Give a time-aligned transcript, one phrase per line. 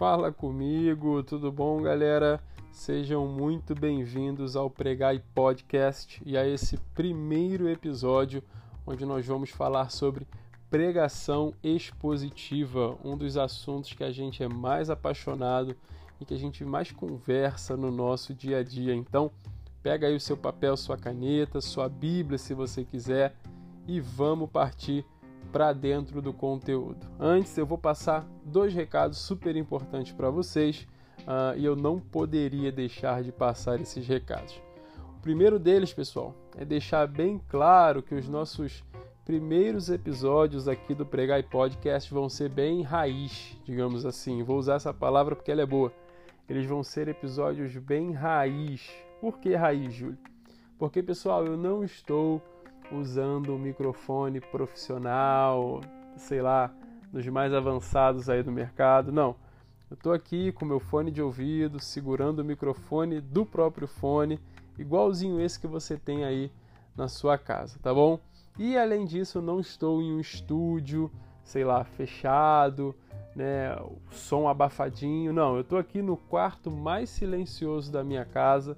[0.00, 2.42] Fala comigo, tudo bom, galera?
[2.72, 8.42] Sejam muito bem-vindos ao Pregai Podcast e a esse primeiro episódio
[8.86, 10.26] onde nós vamos falar sobre
[10.70, 15.76] pregação expositiva, um dos assuntos que a gente é mais apaixonado
[16.18, 18.94] e que a gente mais conversa no nosso dia a dia.
[18.94, 19.30] Então,
[19.82, 23.34] pega aí o seu papel, sua caneta, sua Bíblia, se você quiser,
[23.86, 25.04] e vamos partir
[25.50, 27.06] para dentro do conteúdo.
[27.18, 30.86] Antes, eu vou passar dois recados super importantes para vocês
[31.20, 34.60] uh, e eu não poderia deixar de passar esses recados.
[35.18, 38.82] O primeiro deles, pessoal, é deixar bem claro que os nossos
[39.24, 44.42] primeiros episódios aqui do Pregai Podcast vão ser bem raiz, digamos assim.
[44.42, 45.92] Vou usar essa palavra porque ela é boa.
[46.48, 48.90] Eles vão ser episódios bem raiz.
[49.20, 50.18] Por que raiz, Júlio?
[50.78, 52.42] Porque, pessoal, eu não estou
[52.92, 55.80] usando um microfone profissional,
[56.16, 56.72] sei lá,
[57.12, 59.12] dos mais avançados aí do mercado.
[59.12, 59.36] Não.
[59.90, 64.38] Eu estou aqui com meu fone de ouvido, segurando o microfone do próprio fone,
[64.78, 66.50] igualzinho esse que você tem aí
[66.96, 68.20] na sua casa, tá bom?
[68.56, 71.10] E além disso, não estou em um estúdio,
[71.42, 72.94] sei lá, fechado,
[73.34, 75.32] né, o som abafadinho.
[75.32, 78.76] Não, eu estou aqui no quarto mais silencioso da minha casa,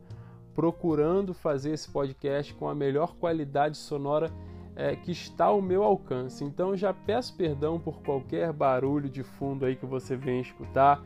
[0.54, 4.30] procurando fazer esse podcast com a melhor qualidade sonora
[4.74, 6.44] é, que está ao meu alcance.
[6.44, 11.02] Então já peço perdão por qualquer barulho de fundo aí que você venha escutar.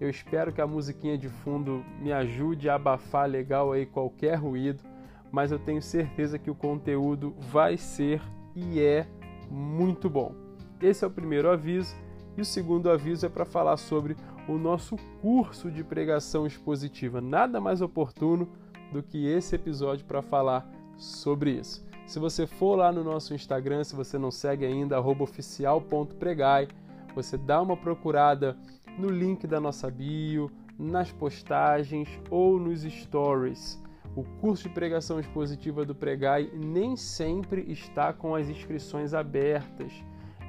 [0.00, 4.84] Eu espero que a musiquinha de fundo me ajude a abafar legal aí qualquer ruído,
[5.30, 8.22] mas eu tenho certeza que o conteúdo vai ser
[8.54, 9.06] e é
[9.50, 10.32] muito bom.
[10.80, 11.96] Esse é o primeiro aviso.
[12.36, 14.16] E o segundo aviso é para falar sobre
[14.48, 17.20] o nosso curso de pregação expositiva.
[17.20, 18.48] Nada mais oportuno
[18.92, 21.86] do que esse episódio para falar sobre isso.
[22.06, 26.68] Se você for lá no nosso Instagram, se você não segue ainda, oficial.pregai,
[27.14, 28.56] você dá uma procurada
[28.98, 33.82] no link da nossa bio, nas postagens ou nos stories.
[34.16, 39.92] O curso de pregação expositiva do Pregai nem sempre está com as inscrições abertas.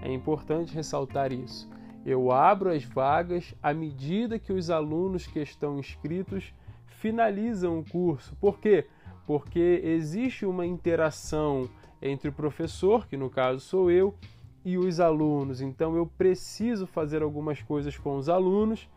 [0.01, 1.69] É importante ressaltar isso.
[2.05, 6.53] Eu abro as vagas à medida que os alunos que estão inscritos
[6.99, 8.35] finalizam o curso.
[8.35, 8.85] Por quê?
[9.25, 11.69] Porque existe uma interação
[12.01, 14.15] entre o professor, que no caso sou eu,
[14.63, 15.61] e os alunos.
[15.61, 18.87] Então eu preciso fazer algumas coisas com os alunos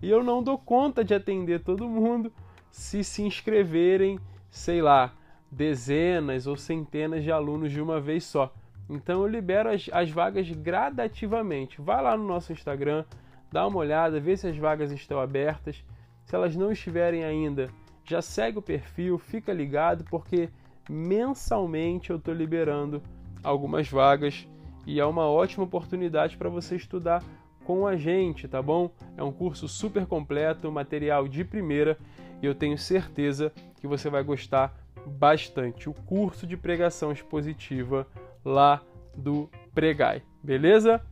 [0.00, 2.32] e eu não dou conta de atender todo mundo
[2.70, 4.18] se se inscreverem,
[4.50, 5.12] sei lá,
[5.50, 8.54] dezenas ou centenas de alunos de uma vez só.
[8.88, 11.80] Então eu libero as, as vagas gradativamente.
[11.80, 13.04] Vai lá no nosso Instagram,
[13.52, 15.84] dá uma olhada, vê se as vagas estão abertas.
[16.30, 17.70] Se elas não estiverem ainda,
[18.04, 20.48] já segue o perfil, fica ligado, porque
[20.88, 23.02] mensalmente eu estou liberando
[23.42, 24.46] algumas vagas
[24.86, 27.20] e é uma ótima oportunidade para você estudar
[27.64, 28.92] com a gente, tá bom?
[29.16, 31.98] É um curso super completo, material de primeira
[32.40, 34.72] e eu tenho certeza que você vai gostar
[35.04, 35.90] bastante.
[35.90, 38.06] O curso de pregação expositiva
[38.44, 38.80] lá
[39.16, 41.04] do Pregai, beleza?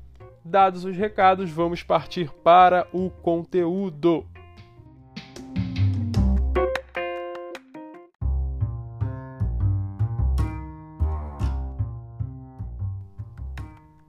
[0.45, 4.25] Dados os recados, vamos partir para o conteúdo.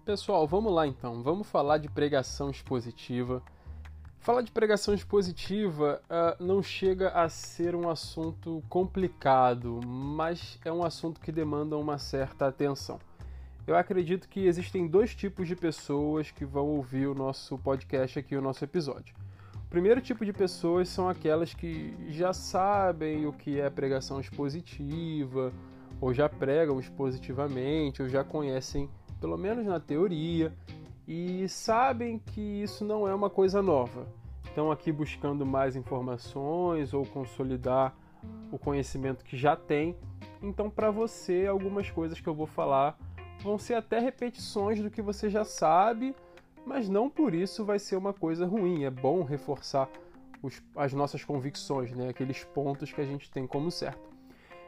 [0.10, 1.22] Pessoal, vamos lá então.
[1.22, 3.44] Vamos falar de pregação expositiva.
[4.18, 10.84] Falar de pregação expositiva uh, não chega a ser um assunto complicado, mas é um
[10.84, 13.00] assunto que demanda uma certa atenção.
[13.68, 18.36] Eu acredito que existem dois tipos de pessoas que vão ouvir o nosso podcast aqui,
[18.36, 19.14] o nosso episódio.
[19.58, 25.54] O primeiro tipo de pessoas são aquelas que já sabem o que é pregação expositiva,
[26.02, 30.54] ou já pregam expositivamente, ou já conhecem pelo menos na teoria,
[31.08, 34.08] e sabem que isso não é uma coisa nova.
[34.46, 37.96] Estão aqui buscando mais informações ou consolidar
[38.52, 39.96] o conhecimento que já tem.
[40.42, 42.98] Então, para você, algumas coisas que eu vou falar
[43.42, 46.16] vão ser até repetições do que você já sabe,
[46.66, 48.84] mas não por isso vai ser uma coisa ruim.
[48.84, 49.90] É bom reforçar
[50.42, 52.10] os, as nossas convicções, né?
[52.10, 54.09] aqueles pontos que a gente tem como certo.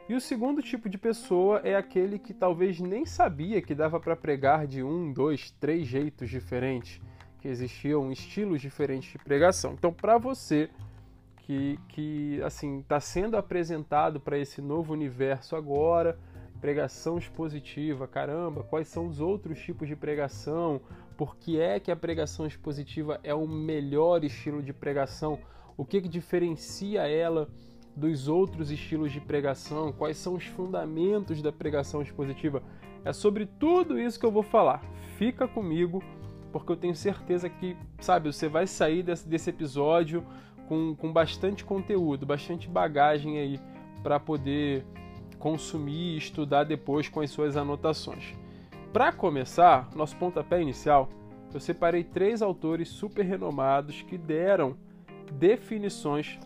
[0.08, 4.16] E o segundo tipo de pessoa é aquele que talvez nem sabia que dava para
[4.16, 7.00] pregar de um, dois, três jeitos diferentes,
[7.40, 9.74] que existiam estilos diferentes de pregação.
[9.74, 10.68] Então, para você
[11.38, 16.18] que, que assim está sendo apresentado para esse novo universo agora,
[16.60, 20.80] pregação expositiva, caramba, quais são os outros tipos de pregação?
[21.16, 25.38] Por que é que a pregação expositiva é o melhor estilo de pregação?
[25.76, 27.48] O que, que diferencia ela?
[27.94, 32.62] Dos outros estilos de pregação, quais são os fundamentos da pregação expositiva.
[33.04, 34.82] É sobre tudo isso que eu vou falar.
[35.18, 36.02] Fica comigo
[36.52, 40.24] porque eu tenho certeza que, sabe, você vai sair desse, desse episódio
[40.68, 43.60] com, com bastante conteúdo, bastante bagagem aí
[44.02, 44.84] para poder
[45.38, 48.34] consumir e estudar depois com as suas anotações.
[48.92, 51.08] Para começar, nosso pontapé inicial,
[51.52, 54.76] eu separei três autores super renomados que deram
[55.32, 56.38] definições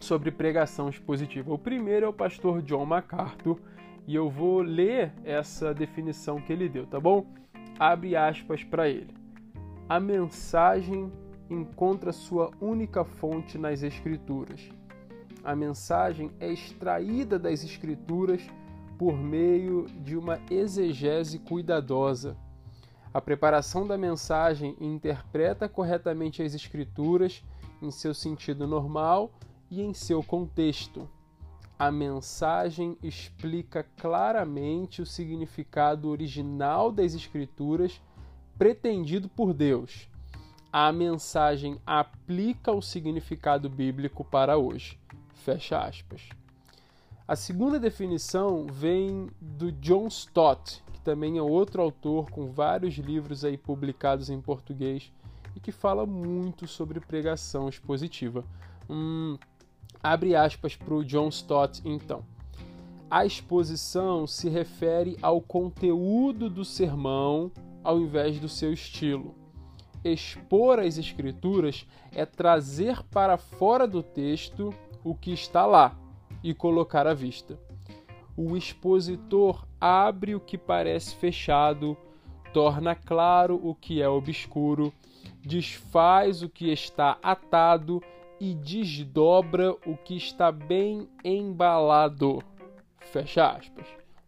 [0.00, 1.52] sobre pregação expositiva.
[1.52, 3.58] O primeiro é o pastor John MacArthur
[4.06, 7.26] e eu vou ler essa definição que ele deu, tá bom?
[7.78, 9.14] Abre aspas para ele.
[9.88, 11.12] A mensagem
[11.50, 14.68] encontra sua única fonte nas Escrituras.
[15.44, 18.42] A mensagem é extraída das Escrituras
[18.98, 22.36] por meio de uma exegese cuidadosa.
[23.12, 27.44] A preparação da mensagem interpreta corretamente as Escrituras
[27.80, 29.30] em seu sentido normal
[29.70, 31.08] e em seu contexto.
[31.78, 38.00] A mensagem explica claramente o significado original das Escrituras
[38.56, 40.08] pretendido por Deus.
[40.72, 44.98] A mensagem aplica o significado bíblico para hoje.
[45.34, 46.28] Fecha aspas.
[47.28, 53.44] A segunda definição vem do John Stott, que também é outro autor com vários livros
[53.44, 55.12] aí publicados em português
[55.54, 58.44] e que fala muito sobre pregação expositiva.
[58.88, 59.36] Hum,
[60.02, 62.24] Abre aspas para o John Stott, então.
[63.10, 67.52] A exposição se refere ao conteúdo do sermão
[67.84, 69.34] ao invés do seu estilo.
[70.04, 75.96] Expor as escrituras é trazer para fora do texto o que está lá
[76.42, 77.58] e colocar à vista.
[78.36, 81.96] O expositor abre o que parece fechado,
[82.52, 84.92] torna claro o que é obscuro,
[85.40, 88.02] desfaz o que está atado
[88.40, 92.42] e desdobra o que está bem embalado.
[93.00, 93.86] Fecha aspas.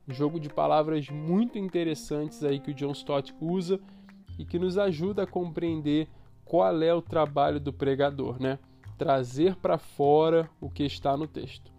[0.09, 3.79] Um jogo de palavras muito interessantes aí que o John Stott usa
[4.39, 6.09] e que nos ajuda a compreender
[6.45, 8.59] qual é o trabalho do pregador, né?
[8.97, 11.71] Trazer para fora o que está no texto.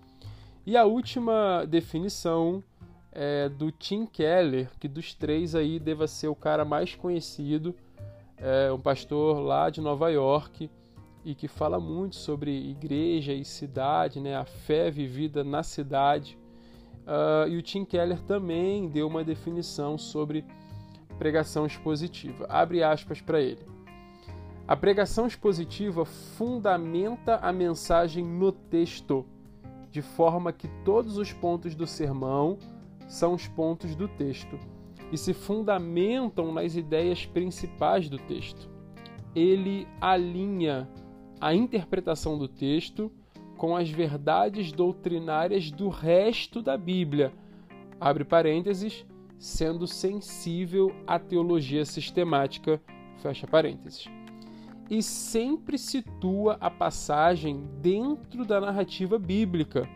[0.66, 2.64] E a última definição
[3.12, 7.76] é do Tim Keller, que dos três aí deva ser o cara mais conhecido,
[8.38, 10.70] é um pastor lá de Nova York,
[11.24, 16.38] e que fala muito sobre igreja e cidade, né, a fé vivida na cidade.
[17.06, 20.46] Uh, e o Tim Keller também deu uma definição sobre
[21.18, 22.46] pregação expositiva.
[22.48, 23.66] Abre aspas para ele.
[24.68, 29.26] A pregação expositiva fundamenta a mensagem no texto,
[29.90, 32.58] de forma que todos os pontos do sermão
[33.08, 34.60] são os pontos do texto
[35.12, 38.70] e se fundamentam nas ideias principais do texto.
[39.36, 40.88] Ele alinha
[41.40, 43.12] a interpretação do texto
[43.58, 47.34] com as verdades doutrinárias do resto da Bíblia,
[48.00, 49.06] abre parênteses,
[49.38, 52.82] sendo sensível à teologia sistemática,
[53.18, 54.08] fecha parênteses.
[54.90, 59.88] E sempre situa a passagem dentro da narrativa bíblica,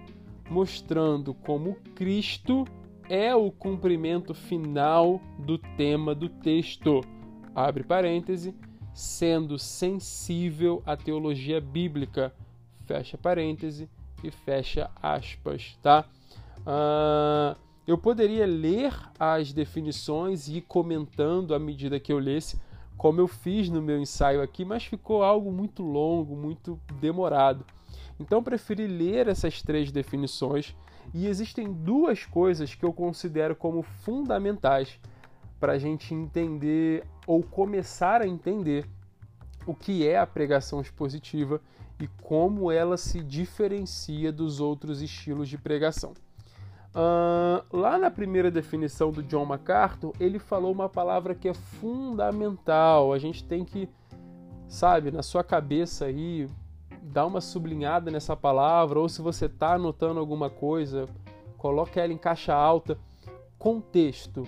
[0.50, 2.66] mostrando como Cristo
[3.10, 7.02] é o cumprimento final do tema do texto.
[7.56, 8.54] Abre parêntese,
[8.94, 12.34] sendo sensível à teologia bíblica.
[12.86, 13.90] Fecha parêntese
[14.24, 16.06] e fecha aspas, tá?
[16.60, 22.60] Uh, eu poderia ler as definições e ir comentando à medida que eu lesse,
[22.96, 27.66] como eu fiz no meu ensaio aqui, mas ficou algo muito longo, muito demorado.
[28.20, 30.74] Então preferi ler essas três definições
[31.14, 35.00] e existem duas coisas que eu considero como fundamentais
[35.64, 38.86] para a gente entender ou começar a entender
[39.66, 41.62] o que é a pregação expositiva
[42.02, 46.12] e como ela se diferencia dos outros estilos de pregação.
[46.94, 53.14] Uh, lá na primeira definição do John MacArthur, ele falou uma palavra que é fundamental.
[53.14, 53.88] A gente tem que,
[54.68, 56.46] sabe, na sua cabeça aí,
[57.02, 61.08] dar uma sublinhada nessa palavra, ou se você está anotando alguma coisa,
[61.58, 62.98] coloque ela em caixa alta.
[63.58, 64.46] Contexto.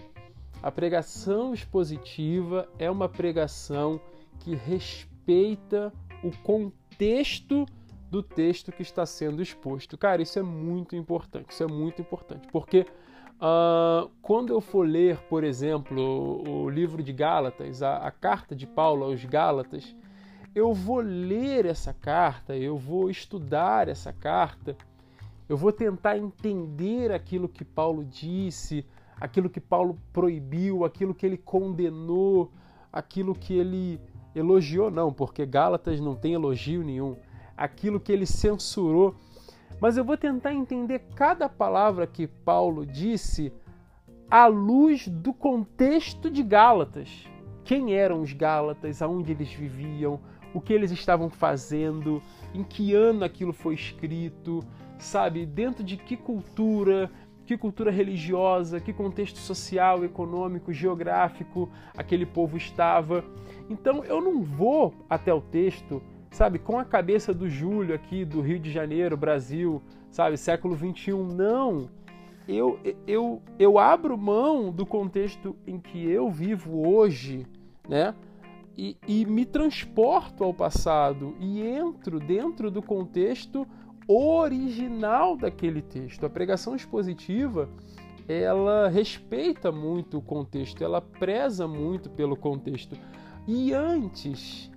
[0.61, 3.99] A pregação expositiva é uma pregação
[4.39, 5.93] que respeita
[6.23, 7.65] o contexto
[8.09, 9.97] do texto que está sendo exposto.
[9.97, 11.51] Cara, isso é muito importante.
[11.51, 12.85] Isso é muito importante, porque
[13.35, 18.65] uh, quando eu for ler, por exemplo, o, livro de Gálatas, a, a carta de
[18.65, 19.95] Paulo aos Gálatas,
[20.53, 24.77] eu vou ler essa carta, eu vou estudar essa carta,
[25.49, 28.85] eu vou tentar entender aquilo que Paulo disse,
[29.19, 32.51] aquilo que Paulo proibiu, aquilo que ele condenou,
[32.91, 33.99] aquilo que ele
[34.33, 37.15] elogiou, não, porque Gálatas não tem elogio nenhum,
[37.55, 39.15] aquilo que ele censurou.
[39.79, 43.51] Mas eu vou tentar entender cada palavra que Paulo disse
[44.29, 47.27] à luz do contexto de Gálatas.
[47.63, 50.19] quem eram os Gálatas, aonde eles viviam,
[50.53, 52.21] o que eles estavam fazendo,
[52.53, 54.63] em que ano aquilo foi escrito,
[54.99, 55.45] sabe?
[55.45, 57.11] Dentro de que cultura,
[57.45, 63.23] que cultura religiosa, que contexto social, econômico, geográfico aquele povo estava.
[63.69, 68.41] Então eu não vou até o texto, sabe, com a cabeça do Júlio aqui do
[68.41, 71.23] Rio de Janeiro, Brasil, sabe, século 21.
[71.27, 71.89] Não
[72.47, 77.45] eu, eu, eu abro mão do contexto em que eu vivo hoje,
[77.87, 78.13] né?
[78.77, 83.65] E, e me transporto ao passado e entro dentro do contexto
[84.07, 86.25] original daquele texto.
[86.25, 87.69] A pregação expositiva
[88.27, 92.97] ela respeita muito o contexto, ela preza muito pelo contexto.
[93.47, 94.71] E antes,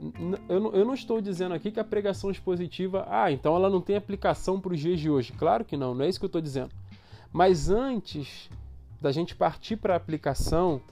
[0.47, 4.61] eu não, estou dizendo aqui que a pregação expositiva, ah, então ela não tem aplicação
[4.61, 5.33] para os dias de hoje.
[5.33, 6.71] Claro que não, não é isso que eu estou dizendo.
[7.33, 8.51] Mas antes
[9.01, 10.83] da gente partir para a aplicação,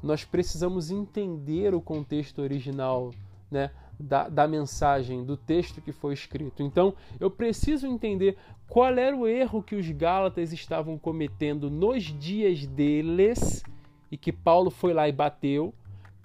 [0.00, 3.10] nós precisamos entender o contexto original
[3.50, 6.62] né, da, da mensagem, do texto que foi escrito.
[6.62, 8.36] Então, eu preciso entender
[8.68, 13.62] qual era o erro que os Gálatas estavam cometendo nos dias deles
[14.10, 15.74] e que Paulo foi lá e bateu,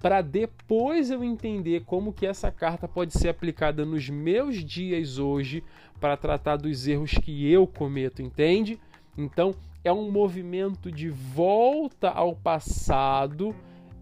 [0.00, 5.62] para depois eu entender como que essa carta pode ser aplicada nos meus dias hoje
[6.00, 8.80] para tratar dos erros que eu cometo, entende?
[9.16, 13.54] Então, é um movimento de volta ao passado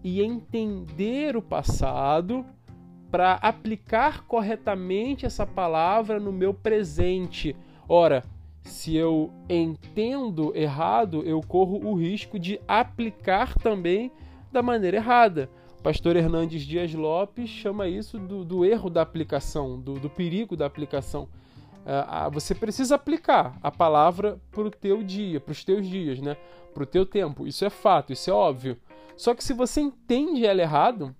[0.03, 2.45] e entender o passado
[3.11, 7.55] para aplicar corretamente essa palavra no meu presente.
[7.87, 8.23] Ora,
[8.63, 14.11] se eu entendo errado, eu corro o risco de aplicar também
[14.51, 15.49] da maneira errada.
[15.81, 20.65] Pastor Hernandes Dias Lopes chama isso do, do erro da aplicação, do, do perigo da
[20.65, 21.27] aplicação.
[21.79, 26.35] Uh, você precisa aplicar a palavra para o teu dia, para os teus dias, né?
[26.73, 27.47] para o teu tempo.
[27.47, 28.77] Isso é fato, isso é óbvio.
[29.15, 31.15] Só que se você entende ela errado,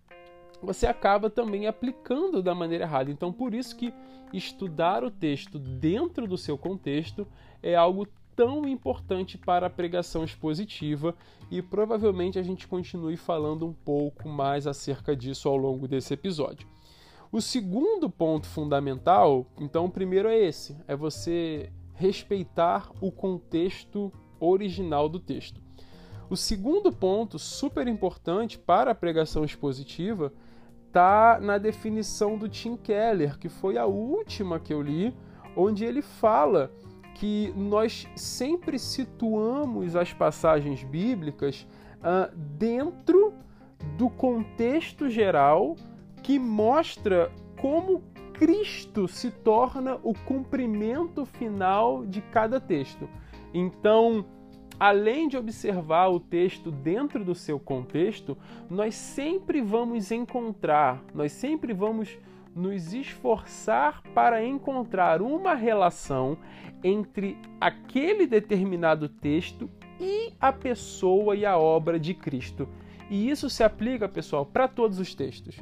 [0.62, 3.12] você acaba também aplicando da maneira errada.
[3.12, 3.94] Então, por isso que
[4.34, 7.28] estudar o texto dentro do seu contexto
[7.64, 11.14] é algo tão importante para a pregação expositiva
[11.52, 16.68] e provavelmente a gente continue falando um pouco mais acerca disso ao longo desse episódio.
[17.32, 25.10] O segundo ponto fundamental, então, o primeiro é esse: é você respeitar o contexto original
[25.10, 25.62] do texto.
[26.30, 30.32] O segundo ponto, super importante para a pregação expositiva,
[30.90, 35.16] está na definição do Tim Keller, que foi a última que eu li,
[35.56, 36.72] onde ele fala
[37.14, 41.68] que nós sempre situamos as passagens bíblicas
[41.98, 43.34] uh, dentro
[43.98, 45.76] do contexto geral
[46.24, 47.32] que mostra
[47.62, 48.02] como
[48.34, 53.08] Cristo se torna o cumprimento final de cada texto.
[53.54, 54.26] Então,
[54.80, 58.38] além de observar o texto dentro do seu contexto,
[58.70, 62.18] nós sempre vamos encontrar, nós sempre vamos
[62.56, 66.38] nos esforçar para encontrar uma relação
[66.84, 69.70] entre aquele determinado texto
[70.00, 72.68] e a pessoa e a obra de Cristo.
[73.10, 75.60] E isso se aplica, pessoal, para todos os textos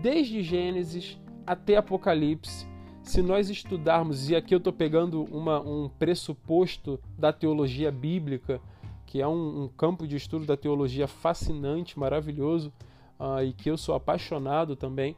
[0.00, 2.66] desde Gênesis até Apocalipse,
[3.02, 8.60] se nós estudarmos, e aqui eu estou pegando uma, um pressuposto da teologia bíblica,
[9.06, 12.72] que é um, um, campo de estudo da teologia fascinante, maravilhoso,
[13.18, 15.16] uh, e que eu sou apaixonado também,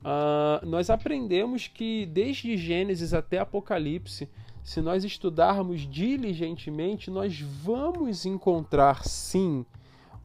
[0.00, 4.28] uh, nós aprendemos que desde Gênesis até Apocalipse,
[4.62, 9.64] se nós estudarmos diligentemente, nós vamos encontrar sim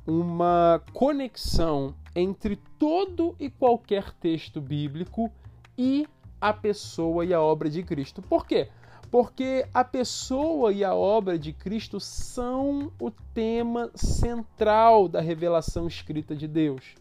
[0.05, 5.29] uma conexão entre todo e qualquer texto bíblico
[5.77, 6.07] e
[6.39, 8.21] a pessoa e a obra de Cristo.
[8.21, 8.69] Por quê?
[9.09, 16.35] Porque a pessoa e a obra de Cristo são o tema central da revelação escrita
[16.35, 16.95] de Deus.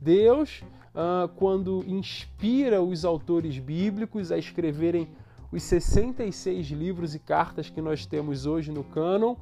[0.00, 0.62] Deus,
[0.94, 5.08] ah, quando inspira os autores bíblicos a escreverem
[5.52, 9.36] os 66 livros e cartas que nós temos hoje no cânon,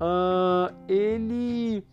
[0.00, 1.84] ah, ele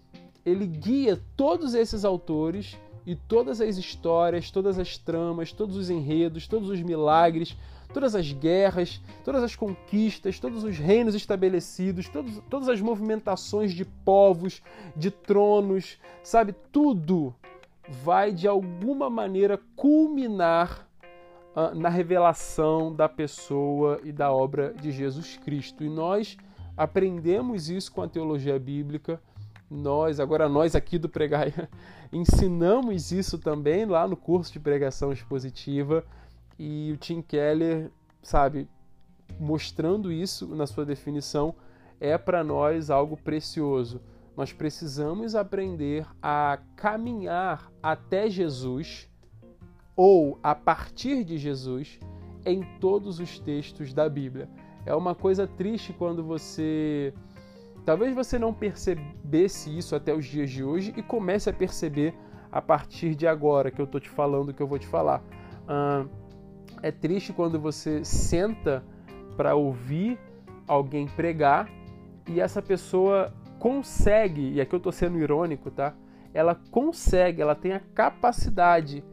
[0.45, 6.47] ele guia todos esses autores e todas as histórias, todas as tramas, todos os enredos,
[6.47, 7.57] todos os milagres,
[7.93, 13.85] todas as guerras, todas as conquistas, todos os reinos estabelecidos, todos, todas as movimentações de
[13.85, 14.61] povos,
[14.95, 16.53] de tronos, sabe?
[16.71, 17.33] Tudo
[17.87, 20.87] vai de alguma maneira culminar
[21.55, 25.83] uh, na revelação da pessoa e da obra de Jesus Cristo.
[25.83, 26.37] E nós
[26.75, 29.21] aprendemos isso com a teologia bíblica
[29.73, 31.47] nós, agora nós aqui do Pregar,
[32.13, 36.05] ensinamos isso também lá no curso de pregação expositiva
[36.57, 38.69] e o Tim Keller, sabe,
[39.39, 41.55] mostrando isso na sua definição,
[41.99, 44.01] é para nós algo precioso.
[44.35, 49.09] Nós precisamos aprender a caminhar até Jesus
[49.95, 51.99] ou a partir de Jesus
[52.45, 54.49] em todos os textos da Bíblia.
[54.85, 57.13] É uma coisa triste quando você.
[57.85, 62.13] Talvez você não percebesse isso até os dias de hoje e comece a perceber
[62.51, 65.21] a partir de agora que eu estou te falando o que eu vou te falar.
[66.81, 68.83] É triste quando você senta
[69.35, 70.19] para ouvir
[70.67, 71.69] alguém pregar
[72.27, 75.93] e essa pessoa consegue, e aqui eu estou sendo irônico, tá?
[76.33, 79.03] Ela consegue, ela tem a capacidade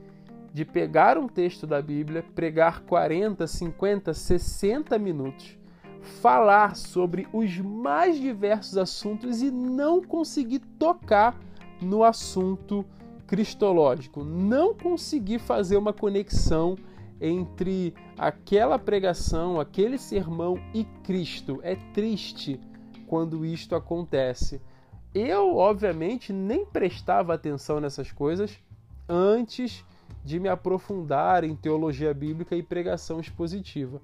[0.52, 5.56] de pegar um texto da Bíblia, pregar 40, 50, 60 minutos,
[6.00, 11.38] falar sobre os mais diversos assuntos e não conseguir tocar
[11.80, 12.84] no assunto
[13.26, 16.76] cristológico, não conseguir fazer uma conexão
[17.20, 21.60] entre aquela pregação, aquele sermão e Cristo.
[21.62, 22.58] É triste
[23.06, 24.60] quando isto acontece.
[25.14, 28.58] Eu, obviamente, nem prestava atenção nessas coisas
[29.08, 29.84] antes
[30.24, 34.00] de me aprofundar em teologia bíblica e pregação expositiva.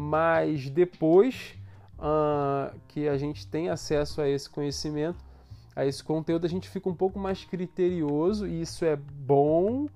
[0.00, 1.56] Mas depois
[1.98, 5.18] uh, que a gente tem acesso a esse conhecimento,
[5.74, 9.88] a esse conteúdo, a gente fica um pouco mais criterioso e isso é bom.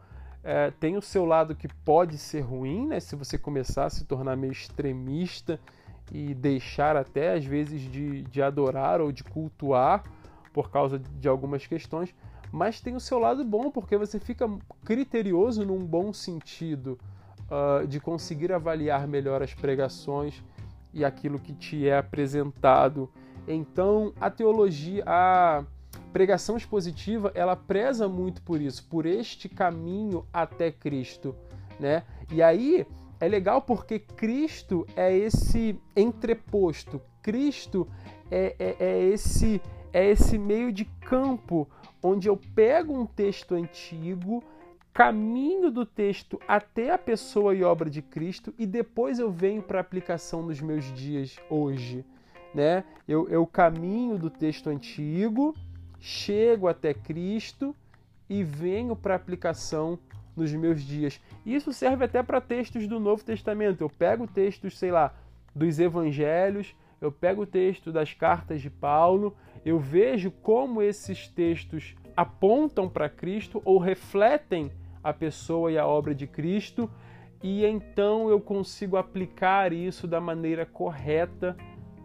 [0.42, 2.99] É, tem o seu lado que pode ser ruim, né?
[2.99, 5.61] Se você começar a se tornar meio extremista
[6.11, 10.02] e deixar até às vezes de, de adorar ou de cultuar
[10.52, 12.12] por causa de algumas questões,
[12.50, 14.50] mas tem o seu lado bom porque você fica
[14.85, 16.99] criterioso num bom sentido
[17.52, 20.42] uh, de conseguir avaliar melhor as pregações
[20.92, 23.11] e aquilo que te é apresentado.
[23.47, 25.64] Então a teologia, a
[26.12, 31.35] pregação expositiva, ela preza muito por isso, por este caminho até Cristo,
[31.78, 32.04] né?
[32.30, 32.87] E aí
[33.21, 37.87] é legal porque Cristo é esse entreposto, Cristo
[38.30, 39.61] é, é, é, esse,
[39.92, 41.68] é esse meio de campo
[42.02, 44.42] onde eu pego um texto antigo,
[44.92, 49.80] caminho do texto até a pessoa e obra de Cristo e depois eu venho para
[49.80, 52.04] aplicação nos meus dias hoje.
[52.54, 52.84] Né?
[53.08, 55.54] Eu, eu caminho do texto antigo,
[55.99, 57.75] chego até Cristo
[58.28, 59.99] e venho para aplicação
[60.36, 61.21] nos meus dias.
[61.45, 63.82] Isso serve até para textos do Novo Testamento.
[63.82, 65.14] Eu pego textos, sei lá,
[65.54, 71.95] dos evangelhos, eu pego o texto das cartas de Paulo, eu vejo como esses textos
[72.14, 74.71] apontam para Cristo ou refletem
[75.02, 76.91] a pessoa e a obra de Cristo,
[77.43, 81.56] e então eu consigo aplicar isso da maneira correta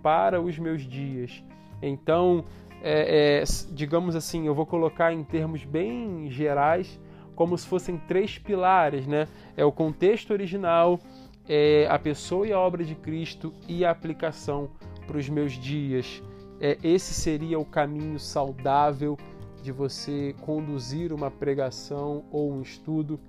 [0.02, 1.44] para os meus dias.
[1.82, 2.46] Então,
[2.82, 7.00] é, é, digamos assim, eu vou colocar em termos bem gerais
[7.36, 9.28] como se fossem três pilares, né?
[9.56, 11.00] É o contexto original,
[11.48, 14.72] é a pessoa e a obra de Cristo e a aplicação
[15.06, 16.22] para os meus dias.
[16.60, 19.16] É, esse seria o caminho saudável
[19.62, 23.20] de você conduzir uma pregação ou um estudo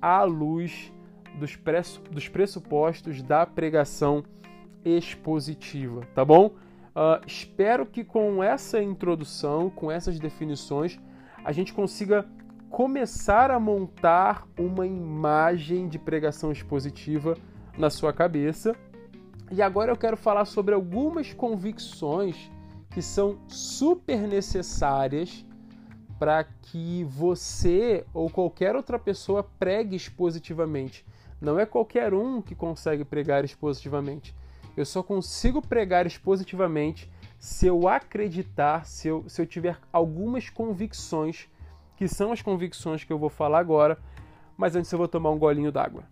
[0.00, 0.92] à luz
[1.38, 4.24] dos, pressupostos da pregação
[4.84, 6.46] expositiva, tá bom?
[6.46, 10.98] Uh, espero que com essa introdução, com essas definições,
[11.44, 12.26] a gente consiga
[12.70, 17.36] começar a montar uma imagem de pregação expositiva
[17.76, 18.74] na sua cabeça.
[19.50, 22.50] E agora eu quero falar sobre algumas convicções
[22.90, 25.46] que são super necessárias
[26.18, 31.04] para que você ou qualquer outra pessoa pregue expositivamente.
[31.40, 34.34] Não é qualquer um que consegue pregar expositivamente.
[34.76, 41.48] Eu só consigo pregar expositivamente se eu acreditar, se eu, se eu tiver algumas convicções
[41.96, 43.98] que são as convicções que eu vou falar agora,
[44.56, 46.04] mas antes eu vou tomar um golinho d'água.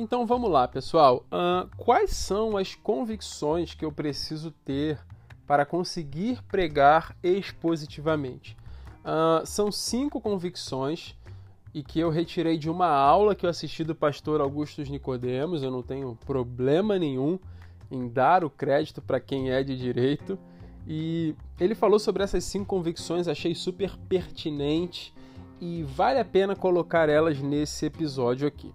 [0.00, 1.26] Então vamos lá, pessoal.
[1.26, 4.98] Uh, quais são as convicções que eu preciso ter
[5.46, 8.56] para conseguir pregar expositivamente?
[9.04, 11.14] Uh, são cinco convicções
[11.74, 15.62] e que eu retirei de uma aula que eu assisti do pastor Augustus Nicodemos.
[15.62, 17.38] Eu não tenho problema nenhum
[17.90, 20.38] em dar o crédito para quem é de direito.
[20.88, 25.12] E ele falou sobre essas cinco convicções, achei super pertinente
[25.60, 28.72] e vale a pena colocar elas nesse episódio aqui.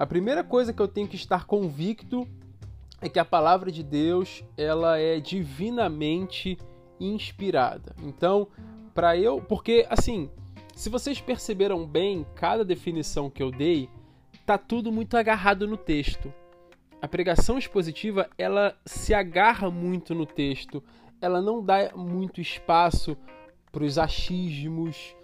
[0.00, 2.26] A primeira coisa que eu tenho que estar convicto
[3.02, 6.56] é que a palavra de Deus ela é divinamente
[6.98, 7.94] inspirada.
[8.02, 8.48] Então,
[8.94, 10.30] para eu, porque assim,
[10.74, 13.90] se vocês perceberam bem, cada definição que eu dei,
[14.46, 16.32] tá tudo muito agarrado no texto.
[17.02, 20.82] A pregação expositiva, ela se agarra muito no texto,
[21.20, 23.18] ela não dá muito espaço
[23.70, 25.14] para os achismos,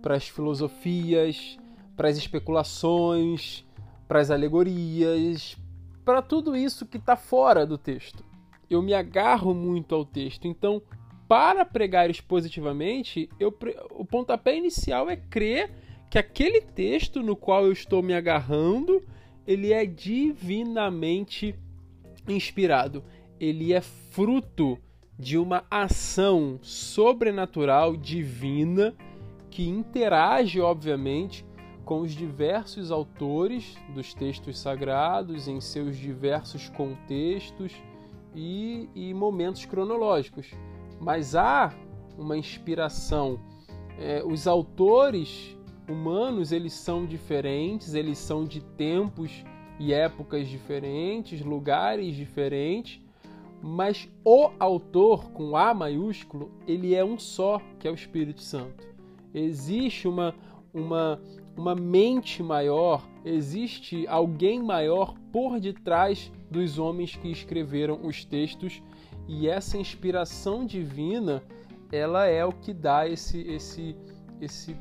[0.00, 1.58] para as filosofias,
[1.94, 3.62] para as especulações,
[4.12, 5.56] para as alegorias,
[6.04, 8.22] para tudo isso que está fora do texto.
[8.68, 10.46] Eu me agarro muito ao texto.
[10.46, 10.82] Então,
[11.26, 13.48] para pregar expositivamente, eu,
[13.90, 15.70] o pontapé inicial é crer
[16.10, 19.02] que aquele texto no qual eu estou me agarrando,
[19.46, 21.54] ele é divinamente
[22.28, 23.02] inspirado.
[23.40, 24.78] Ele é fruto
[25.18, 28.94] de uma ação sobrenatural divina
[29.50, 31.46] que interage, obviamente,
[31.84, 37.72] com os diversos autores dos textos sagrados em seus diversos contextos
[38.34, 40.50] e, e momentos cronológicos.
[41.00, 41.74] Mas há
[42.16, 43.40] uma inspiração.
[43.98, 45.56] É, os autores
[45.88, 49.44] humanos eles são diferentes, eles são de tempos
[49.78, 53.00] e épocas diferentes, lugares diferentes,
[53.60, 58.86] mas o autor com A maiúsculo ele é um só, que é o Espírito Santo.
[59.34, 60.34] Existe uma
[60.72, 61.20] uma
[61.56, 68.82] uma mente maior, existe alguém maior por detrás dos homens que escreveram os textos
[69.28, 71.42] e essa inspiração divina
[71.90, 73.96] ela é o que dá esse esse
[74.40, 74.76] esse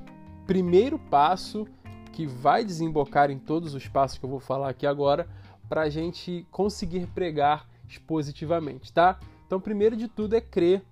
[0.47, 1.67] primeiro passo
[2.11, 5.27] que vai desembocar em todos os passos que eu vou falar aqui agora
[5.69, 9.19] para a gente conseguir pregar expositivamente, tá?
[9.45, 10.83] Então, primeiro de tudo é crer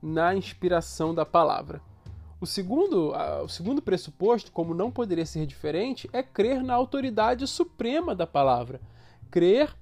[0.00, 1.80] na inspiração da palavra.
[2.40, 8.14] O segundo, o segundo pressuposto, como não poderia ser diferente, é crer na autoridade suprema
[8.14, 8.80] da palavra.
[9.28, 9.74] Crer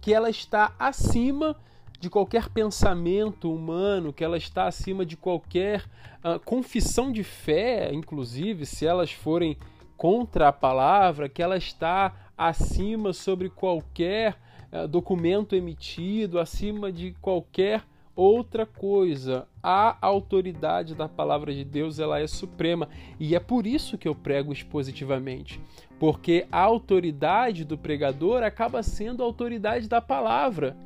[0.00, 1.56] que ela está acima
[2.00, 5.84] de qualquer pensamento humano, que ela está acima de qualquer
[6.24, 9.56] uh, confissão de fé, inclusive, se elas forem
[9.96, 14.36] contra a palavra, que ela está acima sobre qualquer
[14.72, 17.84] uh, documento emitido, acima de qualquer
[18.16, 19.46] outra coisa.
[19.62, 22.88] A autoridade da palavra de Deus, ela é suprema,
[23.20, 25.60] e é por isso que eu prego expositivamente,
[26.00, 30.76] porque a autoridade do pregador acaba sendo a autoridade da palavra.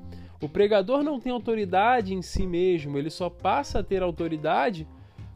[0.43, 4.87] O pregador não tem autoridade em si mesmo, ele só passa a ter autoridade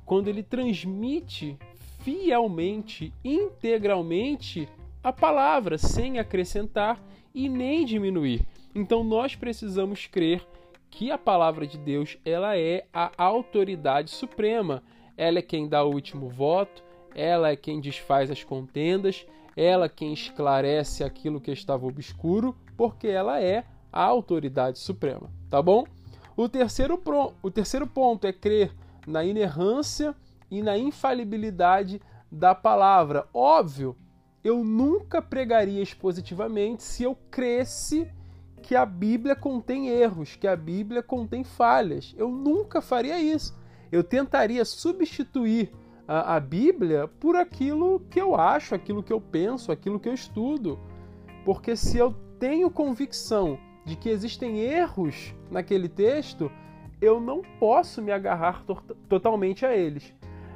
[0.04, 1.56] quando ele transmite
[2.00, 4.68] fielmente, integralmente
[5.02, 7.00] a palavra, sem acrescentar
[7.34, 8.42] e nem diminuir.
[8.74, 10.46] Então nós precisamos crer
[10.94, 14.80] que a palavra de Deus ela é a autoridade suprema.
[15.16, 16.84] Ela é quem dá o último voto,
[17.16, 19.26] ela é quem desfaz as contendas,
[19.56, 25.60] ela é quem esclarece aquilo que estava obscuro, porque ela é a autoridade suprema, tá
[25.60, 25.84] bom?
[26.36, 27.02] O terceiro,
[27.42, 28.72] o terceiro ponto é crer
[29.04, 30.14] na inerrância
[30.48, 33.28] e na infalibilidade da palavra.
[33.34, 33.96] Óbvio,
[34.44, 38.08] eu nunca pregaria expositivamente se eu cresce
[38.64, 42.14] que a Bíblia contém erros, que a Bíblia contém falhas.
[42.16, 43.54] Eu nunca faria isso.
[43.92, 45.70] Eu tentaria substituir
[46.08, 50.14] a, a, Bíblia por aquilo que eu acho, aquilo que eu penso, aquilo que eu
[50.14, 50.78] estudo.
[51.44, 56.50] Porque se eu tenho convicção de que existem erros naquele texto,
[57.02, 58.76] eu não posso me agarrar to
[59.10, 60.08] totalmente a eles.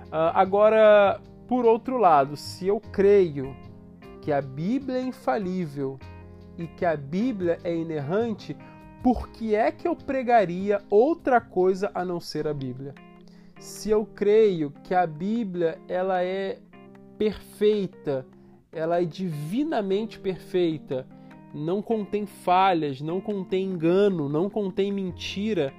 [0.07, 3.55] Uh, agora, por outro lado, se eu creio
[4.23, 5.99] que a Bíblia é infalível,
[6.59, 8.57] e que a Bíblia é inerrante,
[9.03, 12.95] por que é que eu pregaria outra coisa a não ser a Bíblia?
[13.59, 16.59] Se eu creio que a Bíblia ela é
[17.17, 18.27] perfeita,
[18.73, 21.07] ela é divinamente perfeita,
[21.55, 25.73] não contém falhas, não contém engano, não contém mentira,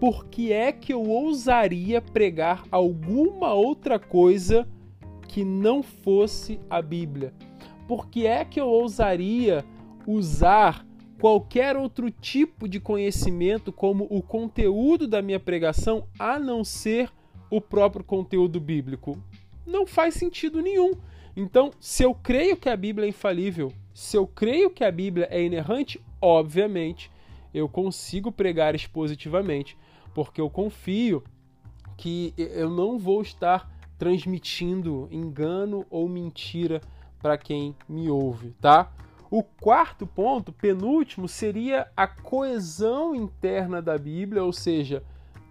[0.00, 4.68] por que é que eu ousaria pregar alguma outra coisa
[5.28, 7.32] que não fosse a Bíblia?
[7.88, 9.64] Por que é que eu ousaria
[10.06, 10.86] usar
[11.20, 17.10] qualquer outro tipo de conhecimento como o conteúdo da minha pregação a não ser
[17.50, 19.18] o próprio conteúdo bíblico.
[19.66, 20.92] Não faz sentido nenhum.
[21.36, 25.28] Então, se eu creio que a Bíblia é infalível, se eu creio que a Bíblia
[25.30, 27.10] é inerrante, obviamente
[27.52, 29.76] eu consigo pregar expositivamente,
[30.14, 31.24] porque eu confio
[31.96, 36.80] que eu não vou estar transmitindo engano ou mentira
[37.20, 38.92] para quem me ouve, tá?
[39.30, 45.02] O quarto ponto, penúltimo, seria a coesão interna da Bíblia, ou seja,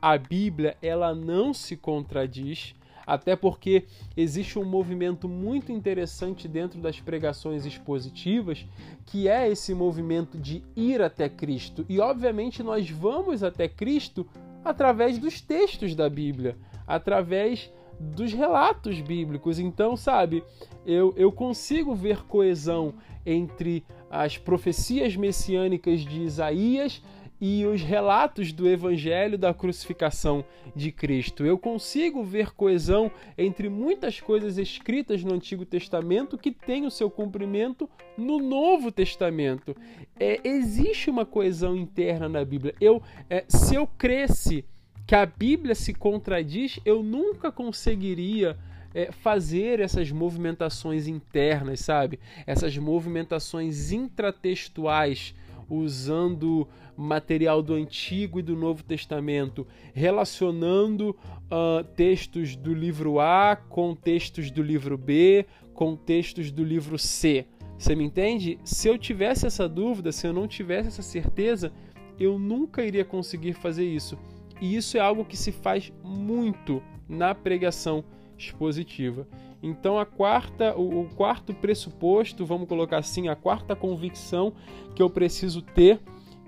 [0.02, 2.74] a Bíblia ela não se contradiz,
[3.06, 3.86] até porque
[4.16, 8.66] existe um movimento muito interessante dentro das pregações expositivas,
[9.06, 11.86] que é esse movimento de ir até Cristo.
[11.90, 14.26] E obviamente nós vamos até Cristo
[14.64, 16.58] através dos textos da Bíblia,
[16.88, 19.60] através dos relatos bíblicos.
[19.60, 20.44] Então, sabe,
[20.86, 22.94] eu, eu consigo ver coesão
[23.26, 27.02] entre as profecias messiânicas de Isaías
[27.40, 30.44] e os relatos do evangelho da crucificação
[30.76, 31.46] de Cristo.
[31.46, 37.10] Eu consigo ver coesão entre muitas coisas escritas no Antigo Testamento que têm o seu
[37.10, 39.76] cumprimento no Novo Testamento.
[40.18, 42.74] É, existe uma coesão interna na Bíblia.
[42.80, 44.64] Eu, é, se eu cresce
[45.06, 48.58] que a Bíblia se contradiz, eu nunca conseguiria
[48.94, 52.20] é, fazer essas movimentações internas, sabe?
[52.48, 55.36] Essas movimentações intratextuais
[55.70, 63.94] usando material do Antigo e do Novo Testamento, relacionando uh, textos do livro A com
[63.94, 67.46] textos do livro B, com textos do livro C.
[67.78, 68.58] Você me entende?
[68.64, 71.72] Se eu tivesse essa dúvida, se eu não tivesse essa certeza,
[72.18, 74.18] eu nunca iria conseguir fazer isso.
[74.62, 78.04] E isso é algo que se faz muito na pregação
[78.38, 79.28] expositiva.
[79.62, 84.54] Então a quarta, o, o quarto pressuposto, vamos colocar assim, a quarta convicção
[84.94, 86.00] que eu preciso ter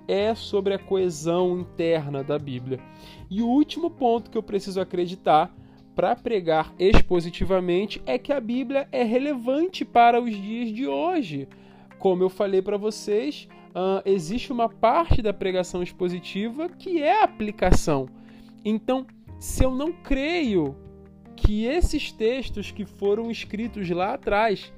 [0.06, 2.80] é sobre a coesão interna da Bíblia.
[3.30, 5.54] E o último ponto que eu preciso acreditar
[5.94, 11.48] para pregar expositivamente é que a Bíblia é relevante para os dias de hoje.
[11.98, 17.24] Como eu falei para vocês, uh, existe uma parte da pregação expositiva que é a
[17.24, 18.08] aplicação.
[18.64, 19.06] Então,
[19.38, 20.76] se eu não creio
[21.36, 24.72] que esses textos que foram escritos lá atrás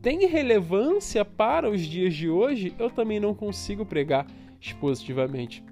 [0.00, 4.26] têm relevância para os dias de hoje, eu também não consigo pregar
[4.60, 5.64] expositivamente.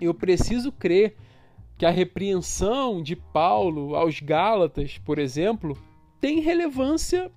[0.00, 1.16] Eu preciso crer
[1.76, 5.78] que a repreensão de Paulo aos Gálatas, por exemplo,
[6.20, 7.30] tem relevância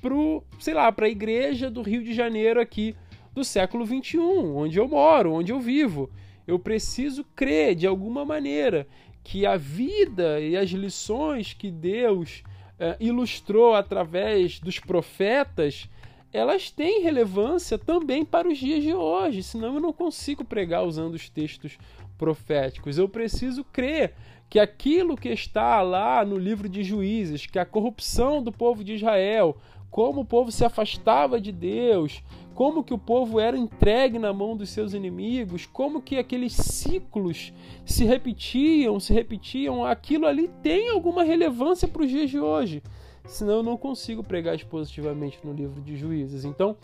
[0.00, 0.14] para
[0.58, 2.94] sei lá, para a igreja do Rio de Janeiro aqui
[3.38, 6.10] do século 21, onde eu moro, onde eu vivo.
[6.44, 8.84] Eu preciso crer de alguma maneira
[9.22, 12.42] que a vida e as lições que Deus
[12.80, 15.88] eh, ilustrou através dos profetas,
[16.32, 21.14] elas têm relevância também para os dias de hoje, senão eu não consigo pregar usando
[21.14, 21.78] os textos
[22.16, 22.98] proféticos.
[22.98, 24.14] Eu preciso crer
[24.50, 28.94] que aquilo que está lá no livro de Juízes, que a corrupção do povo de
[28.94, 29.56] Israel,
[29.90, 32.22] como o povo se afastava de Deus,
[32.58, 37.52] como que o povo era entregue na mão dos seus inimigos, como que aqueles ciclos
[37.84, 42.82] se repetiam, se repetiam, aquilo ali tem alguma relevância para os dias de hoje.
[43.24, 46.44] Senão eu não consigo pregar expositivamente no livro de Juízes.
[46.44, 46.76] Então,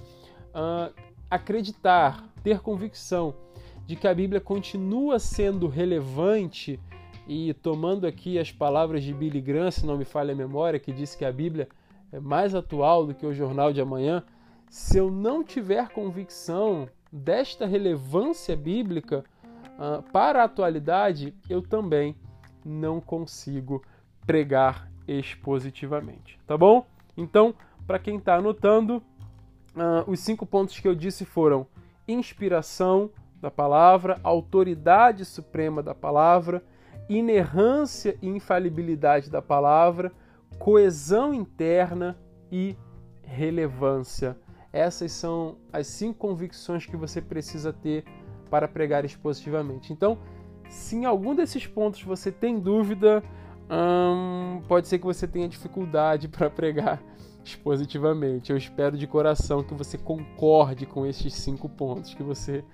[0.54, 0.94] uh,
[1.28, 3.34] acreditar, ter convicção
[3.84, 6.78] de que a Bíblia continua sendo relevante
[7.26, 10.92] e tomando aqui as palavras de Billy Graham, se não me falha a memória, que
[10.92, 11.68] disse que a Bíblia
[12.12, 14.22] é mais atual do que o jornal de amanhã,
[14.74, 19.24] se eu não tiver convicção desta relevância bíblica
[19.78, 22.16] uh, para a atualidade, eu também
[22.64, 23.84] não consigo
[24.26, 26.84] pregar expositivamente, tá bom?
[27.16, 27.54] Então,
[27.87, 31.68] para quem está anotando, uh, os cinco pontos que eu disse foram
[32.08, 36.64] inspiração da palavra, autoridade suprema da palavra,
[37.08, 40.10] inerrância e infalibilidade da palavra,
[40.58, 42.18] coesão interna
[42.50, 42.76] e
[43.22, 44.37] relevância
[44.74, 48.04] essas são as cinco convicções que você precisa ter
[48.50, 49.92] para pregar expositivamente.
[49.92, 50.18] Então,
[50.68, 53.22] se em algum desses pontos você tem dúvida,
[53.70, 57.00] hum, pode ser que você tenha dificuldade para pregar
[57.44, 58.50] expositivamente.
[58.50, 62.64] Eu espero de coração que você concorde com esses cinco pontos, que você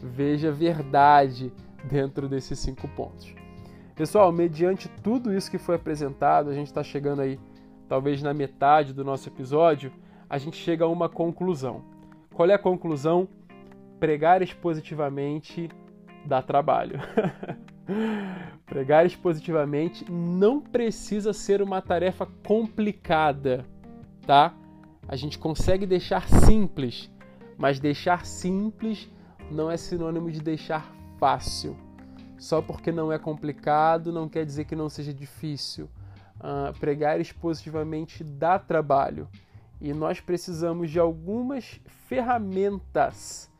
[0.00, 1.52] veja verdade
[1.90, 3.34] dentro desses cinco pontos.
[3.96, 7.40] Pessoal, mediante tudo isso que foi apresentado, a gente está chegando aí
[7.88, 9.90] talvez na metade do nosso episódio
[10.28, 11.82] a gente chega a uma conclusão.
[12.34, 13.28] Qual é a conclusão?
[13.98, 15.68] Pregar expositivamente
[16.24, 17.00] dá trabalho.
[18.66, 23.64] Pregar expositivamente não precisa ser uma tarefa complicada,
[24.26, 24.54] tá?
[25.08, 27.10] A gente consegue deixar simples,
[27.56, 29.10] mas deixar simples
[29.50, 31.76] não é sinônimo de deixar fácil.
[32.36, 35.88] Só porque não é complicado não quer dizer que não seja difícil.
[36.36, 39.26] Uh, pregar expositivamente dá trabalho.
[39.80, 43.50] E nós precisamos de algumas ferramentas.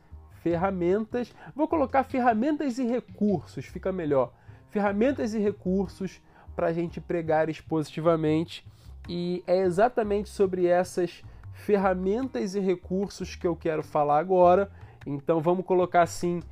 [0.42, 4.32] Ferramentas, vou colocar ferramentas e recursos, fica melhor.
[4.70, 6.20] Ferramentas e recursos
[6.54, 8.66] para a gente pregar expositivamente.
[9.08, 11.22] E é exatamente sobre essas
[11.54, 14.70] ferramentas e recursos que eu quero falar agora.
[15.06, 16.42] Então vamos colocar assim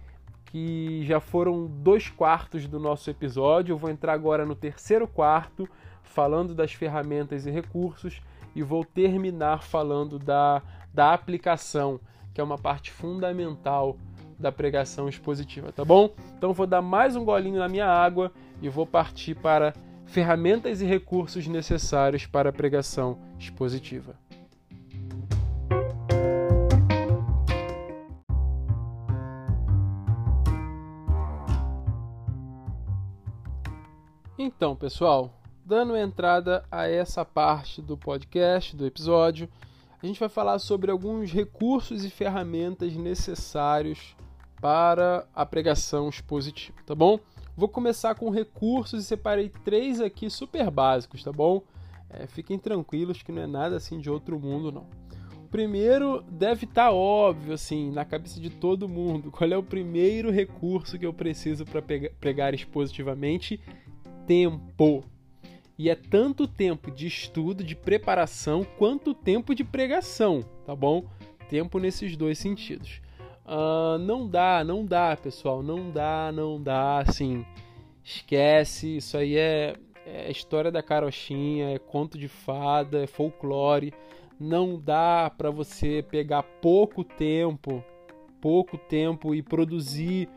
[0.46, 3.72] que já foram dois quartos do nosso episódio.
[3.72, 5.68] Eu vou entrar agora no terceiro quarto,
[6.02, 8.22] falando das ferramentas e recursos
[8.57, 12.01] e vou terminar falando da, da aplicação,
[12.33, 13.99] que é uma parte fundamental
[14.38, 16.14] da pregação expositiva, tá bom?
[16.38, 19.75] Então vou dar mais um golinho na minha água e vou partir para
[20.07, 24.14] ferramentas e recursos necessários para a pregação expositiva.
[34.38, 35.31] Então, pessoal,
[35.66, 39.48] dando entrada a essa parte do podcast, do episódio,
[40.00, 44.14] a gente vai falar sobre alguns recursos e ferramentas necessários
[44.61, 47.18] para a pregação expositiva, tá bom?
[47.57, 51.62] Vou começar com recursos e separei três aqui super básicos, tá bom?
[52.09, 54.87] É, fiquem tranquilos que não é nada assim de outro mundo, não.
[55.44, 59.33] O primeiro deve estar tá óbvio, assim, na cabeça de todo mundo.
[59.33, 61.83] Qual é o primeiro recurso que eu preciso para
[62.20, 63.61] pregar expositivamente?
[64.26, 65.05] Tempo.
[65.78, 71.04] E é tanto tempo de estudo, de preparação, quanto tempo de pregação, tá bom?
[71.48, 73.00] Tempo nesses dois sentidos.
[73.46, 75.62] Uh, não dá, não dá, pessoal.
[75.62, 76.98] Não dá, não dá.
[76.98, 77.44] Assim,
[78.02, 78.96] esquece.
[78.96, 83.94] Isso aí é, é história da carochinha, é conto de fada, é folclore.
[84.38, 87.82] Não dá para você pegar pouco tempo,
[88.40, 90.28] pouco tempo e produzir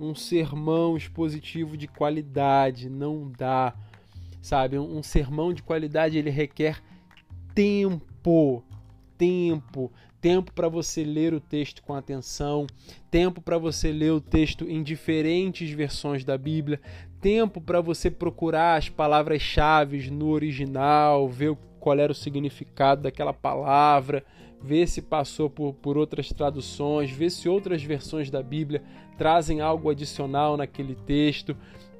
[0.00, 2.88] um sermão expositivo de qualidade.
[2.88, 3.74] Não dá,
[4.44, 4.78] sabe?
[4.78, 6.82] Um, sermão de qualidade ele requer
[7.54, 8.62] tempo,
[9.16, 9.90] tempo.
[10.20, 12.66] Tempo para você ler o texto com atenção,
[13.10, 16.80] tempo para você ler o texto em diferentes versões da Bíblia,
[17.20, 24.24] tempo para você procurar as palavras-chave no original, ver qual era o significado daquela palavra,
[24.62, 28.82] ver se passou por, por outras traduções, ver se outras versões da Bíblia
[29.18, 31.54] trazem algo adicional naquele texto,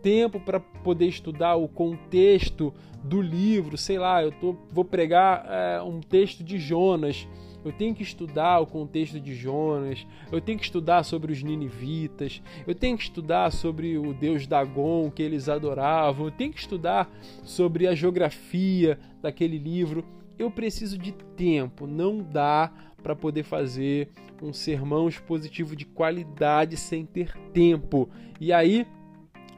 [0.05, 5.81] tempo para poder estudar o contexto do livro, sei lá, eu tô, vou pregar é,
[5.81, 7.27] um texto de Jonas.
[7.65, 12.43] Eu tenho que estudar o contexto de Jonas, eu tenho que estudar sobre os ninivitas,
[12.67, 17.11] eu tenho que estudar sobre o deus Dagon que eles adoravam, eu tenho que estudar
[17.43, 20.05] sobre a geografia daquele livro.
[20.39, 22.71] Eu preciso de tempo, não dá
[23.03, 24.11] para poder fazer
[24.43, 28.11] um sermão expositivo de qualidade sem ter tempo.
[28.39, 28.87] E aí,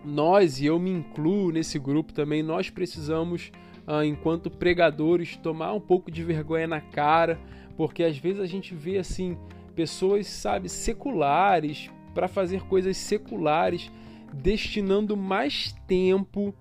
[0.07, 3.51] nós, e eu me incluo nesse grupo também, nós precisamos,
[3.87, 7.39] ah, enquanto pregadores, tomar um pouco de vergonha na cara,
[7.77, 9.37] porque às vezes a gente vê assim
[9.75, 13.91] pessoas, sabe, seculares para fazer coisas seculares,
[14.33, 16.55] destinando mais tempo,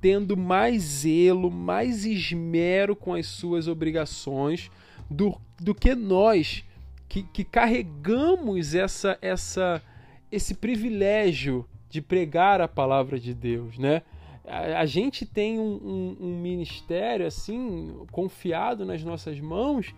[0.00, 4.70] tendo mais zelo, mais esmero com as suas obrigações
[5.10, 6.64] do, do que nós
[7.12, 9.82] que, que carregamos essa essa
[10.30, 14.00] esse privilégio de pregar a palavra de Deus, né?
[14.46, 19.94] A, gente tem um, um, um ministério assim confiado nas nossas mãos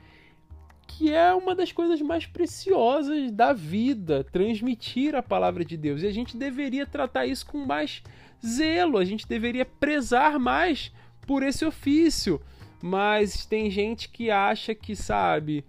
[0.89, 6.03] que é uma das coisas mais preciosas da vida, transmitir a palavra de Deus.
[6.03, 8.03] E a gente deveria tratar isso com mais
[8.45, 10.93] zelo, a gente deveria prezar mais
[11.27, 12.41] por esse ofício.
[12.83, 15.65] Mas tem gente que acha que, sabe,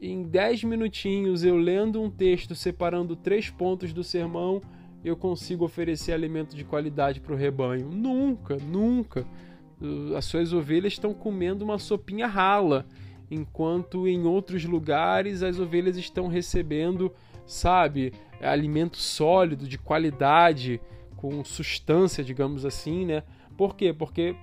[0.00, 4.62] em 10 minutinhos eu lendo um texto, separando três pontos do sermão,
[5.04, 7.88] eu consigo oferecer alimento de qualidade para o rebanho.
[7.88, 9.26] Nunca, nunca.
[10.16, 12.86] As suas ovelhas estão comendo uma sopinha rala
[13.30, 17.12] enquanto em outros lugares as ovelhas estão recebendo,
[17.46, 20.80] sabe, alimento sólido, de qualidade,
[21.16, 23.22] com substância, digamos assim, né?
[23.56, 23.92] Por quê?
[23.92, 24.34] Porque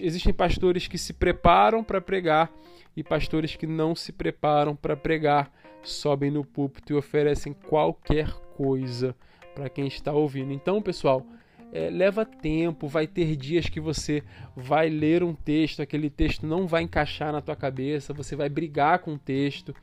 [0.00, 2.50] existem pastores que se preparam para pregar
[2.96, 9.14] e pastores que não se preparam para pregar, sobem no púlpito e oferecem qualquer coisa
[9.54, 10.52] para quem está ouvindo.
[10.52, 11.26] Então, pessoal,
[11.72, 14.22] é, leva tempo, vai ter dias que você
[14.56, 18.98] vai ler um texto, aquele texto não vai encaixar na tua cabeça, você vai brigar
[19.00, 19.74] com o texto,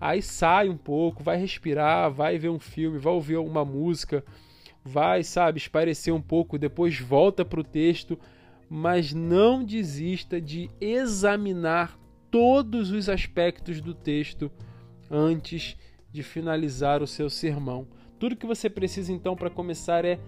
[0.00, 4.24] aí sai um pouco, vai respirar, vai ver um filme, vai ouvir uma música,
[4.82, 8.18] vai, sabe, esparecer um pouco, depois volta para o texto,
[8.68, 11.98] mas não desista de examinar
[12.30, 14.50] todos os aspectos do texto
[15.10, 15.76] antes
[16.10, 17.86] de finalizar o seu sermão.
[18.18, 20.18] Tudo que você precisa então para começar é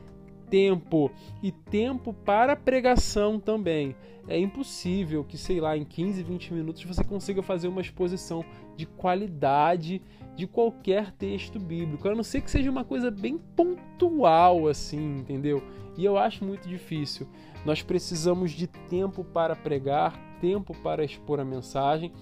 [0.50, 1.10] tempo
[1.42, 3.94] e tempo para pregação também.
[4.28, 8.44] É impossível que, sei lá, em 15, 20 minutos você consiga fazer uma exposição
[8.76, 10.02] de qualidade
[10.34, 15.62] de qualquer texto bíblico, a não ser que seja uma coisa bem pontual assim, entendeu?
[15.96, 17.26] E eu acho muito difícil.
[17.64, 22.12] Nós precisamos de tempo para pregar, tempo para expor a mensagem,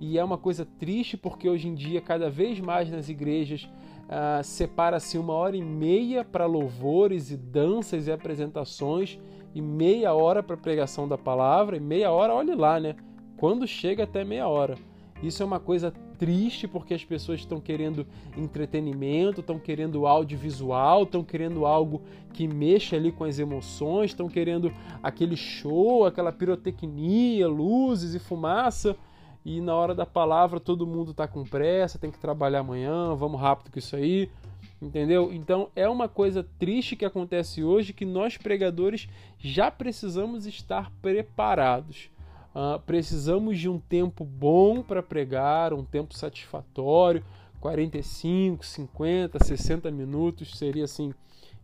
[0.00, 3.68] e é uma coisa triste porque hoje em dia, cada vez mais nas igrejas,
[4.10, 9.18] uh, separa-se uma hora e meia para louvores e danças e apresentações
[9.54, 12.96] e meia hora para pregação da palavra e meia hora, olhe lá, né?
[13.36, 14.74] Quando chega até meia hora.
[15.22, 18.06] Isso é uma coisa triste porque as pessoas estão querendo
[18.36, 22.02] entretenimento, estão querendo audiovisual, estão querendo algo
[22.32, 28.96] que mexa ali com as emoções, estão querendo aquele show, aquela pirotecnia, luzes e fumaça
[29.44, 33.40] e na hora da palavra todo mundo está com pressa, tem que trabalhar amanhã, vamos
[33.40, 34.30] rápido com isso aí.
[34.80, 35.30] Entendeu?
[35.32, 42.10] Então é uma coisa triste que acontece hoje que nós pregadores já precisamos estar preparados.
[42.54, 47.22] Uh, precisamos de um tempo bom para pregar, um tempo satisfatório,
[47.60, 51.14] 45, 50, 60 minutos seria assim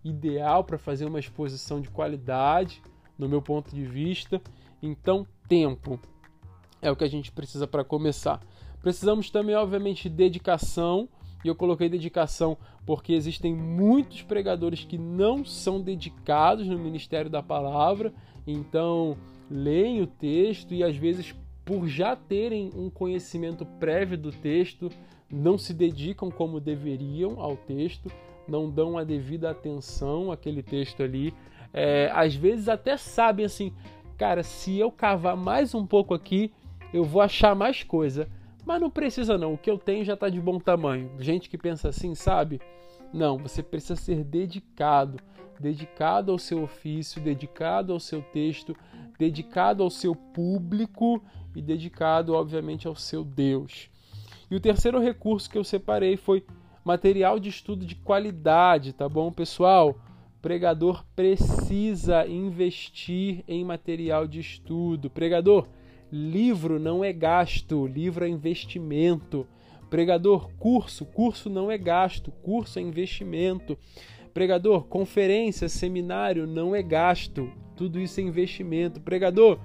[0.05, 2.83] ideal para fazer uma exposição de qualidade,
[3.19, 4.41] no meu ponto de vista.
[4.83, 5.99] Então, tempo
[6.81, 8.41] é o que a gente precisa para começar.
[8.81, 11.09] Precisamos também, obviamente, de dedicação
[11.45, 17.43] e eu coloquei dedicação porque existem muitos pregadores que não são dedicados no ministério da
[17.43, 18.13] palavra,
[18.47, 19.17] então
[19.51, 24.89] leem o texto e às vezes por já terem um conhecimento prévio do texto,
[25.29, 28.11] não se dedicam como deveriam ao texto,
[28.47, 31.35] não dão a devida atenção àquele texto ali.
[31.73, 33.73] É, às vezes até sabem assim,
[34.17, 36.53] cara, se eu cavar mais um pouco aqui,
[36.97, 38.29] eu vou achar mais coisa.
[38.65, 41.11] Mas não precisa não, o que eu tenho já está de bom tamanho.
[41.21, 42.61] Gente que pensa assim, sabe?
[43.13, 45.19] Não, você precisa ser dedicado,
[45.61, 48.75] dedicado ao seu ofício, dedicado ao seu texto,
[49.19, 51.23] dedicado ao seu público
[51.55, 53.89] e dedicado, obviamente, ao seu Deus.
[54.51, 56.45] E o terceiro recurso que eu separei foi
[56.85, 59.97] material de estudo de qualidade, tá bom, pessoal?
[60.43, 65.11] Pregador precisa investir em material de estudo.
[65.11, 65.67] Pregador,
[66.11, 69.47] Livro não é gasto, livro é investimento.
[69.91, 73.79] Pregador, curso, curso não é gasto, curso é investimento.
[74.33, 79.01] Pregador, conferência, seminário não é gasto, tudo isso é investimento.
[79.01, 79.59] Pregador,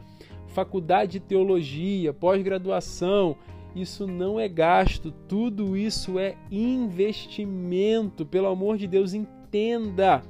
[0.47, 3.35] faculdade de teologia, pós-graduação,
[3.75, 8.25] isso não é gasto, tudo isso é investimento.
[8.25, 10.21] Pelo amor de Deus, entenda.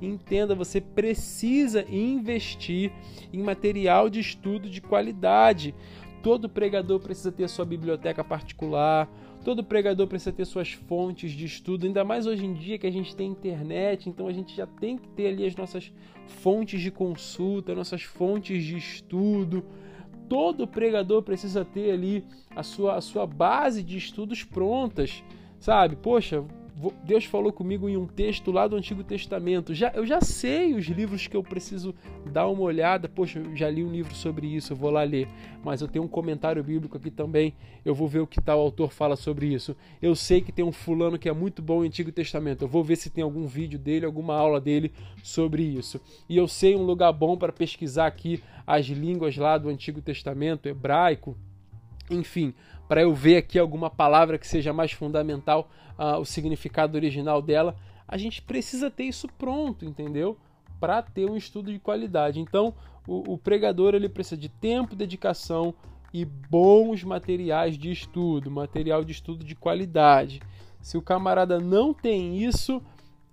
[0.00, 2.92] Entenda, você precisa investir
[3.32, 5.74] em material de estudo de qualidade.
[6.22, 9.08] Todo pregador precisa ter sua biblioteca particular,
[9.44, 12.90] todo pregador precisa ter suas fontes de estudo, ainda mais hoje em dia que a
[12.90, 15.92] gente tem internet, então a gente já tem que ter ali as nossas
[16.26, 19.64] fontes de consulta, nossas fontes de estudo.
[20.28, 22.24] Todo pregador precisa ter ali
[22.56, 25.22] a sua, a sua base de estudos prontas,
[25.60, 25.94] sabe?
[25.94, 26.44] Poxa,
[27.02, 29.74] Deus falou comigo em um texto lá do Antigo Testamento.
[29.74, 31.94] Já, eu já sei os livros que eu preciso
[32.30, 33.08] dar uma olhada.
[33.08, 35.26] Poxa, eu já li um livro sobre isso, eu vou lá ler.
[35.64, 37.54] Mas eu tenho um comentário bíblico aqui também.
[37.82, 39.74] Eu vou ver o que tal autor fala sobre isso.
[40.02, 42.62] Eu sei que tem um fulano que é muito bom no Antigo Testamento.
[42.62, 45.98] Eu vou ver se tem algum vídeo dele, alguma aula dele sobre isso.
[46.28, 50.68] E eu sei um lugar bom para pesquisar aqui as línguas lá do Antigo Testamento,
[50.68, 51.36] hebraico,
[52.10, 52.54] enfim,
[52.88, 55.68] para eu ver aqui alguma palavra que seja mais fundamental,
[55.98, 57.76] uh, o significado original dela,
[58.06, 60.36] a gente precisa ter isso pronto, entendeu?
[60.78, 62.40] Para ter um estudo de qualidade.
[62.40, 62.74] Então,
[63.06, 65.74] o, o pregador ele precisa de tempo, dedicação
[66.12, 70.40] e bons materiais de estudo, material de estudo de qualidade.
[70.80, 72.80] Se o camarada não tem isso,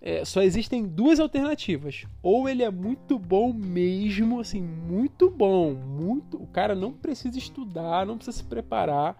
[0.01, 2.05] é, só existem duas alternativas.
[2.21, 6.35] Ou ele é muito bom mesmo, assim, muito bom, muito.
[6.41, 9.15] O cara não precisa estudar, não precisa se preparar.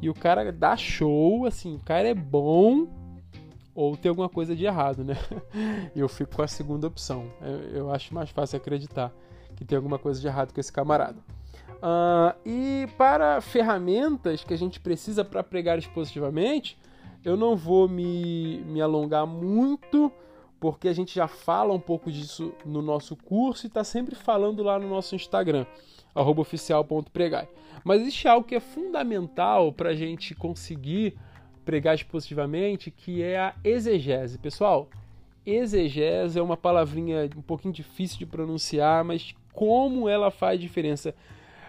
[0.00, 2.88] E o cara dá show, assim, o cara é bom.
[3.74, 5.14] Ou tem alguma coisa de errado, né?
[5.94, 7.30] Eu fico com a segunda opção.
[7.40, 9.12] Eu, eu acho mais fácil acreditar
[9.56, 11.18] que tem alguma coisa de errado com esse camarada.
[11.80, 16.78] Uh, e para ferramentas que a gente precisa para pregar expositivamente,
[17.24, 20.12] eu não vou me, me alongar muito,
[20.58, 24.62] porque a gente já fala um pouco disso no nosso curso e está sempre falando
[24.62, 25.66] lá no nosso Instagram,
[26.14, 27.48] oficial.pregai.
[27.84, 31.16] Mas existe algo que é fundamental para a gente conseguir
[31.64, 34.38] pregar expositivamente, que é a exegese.
[34.38, 34.88] Pessoal,
[35.46, 41.14] exegese é uma palavrinha um pouquinho difícil de pronunciar, mas como ela faz diferença.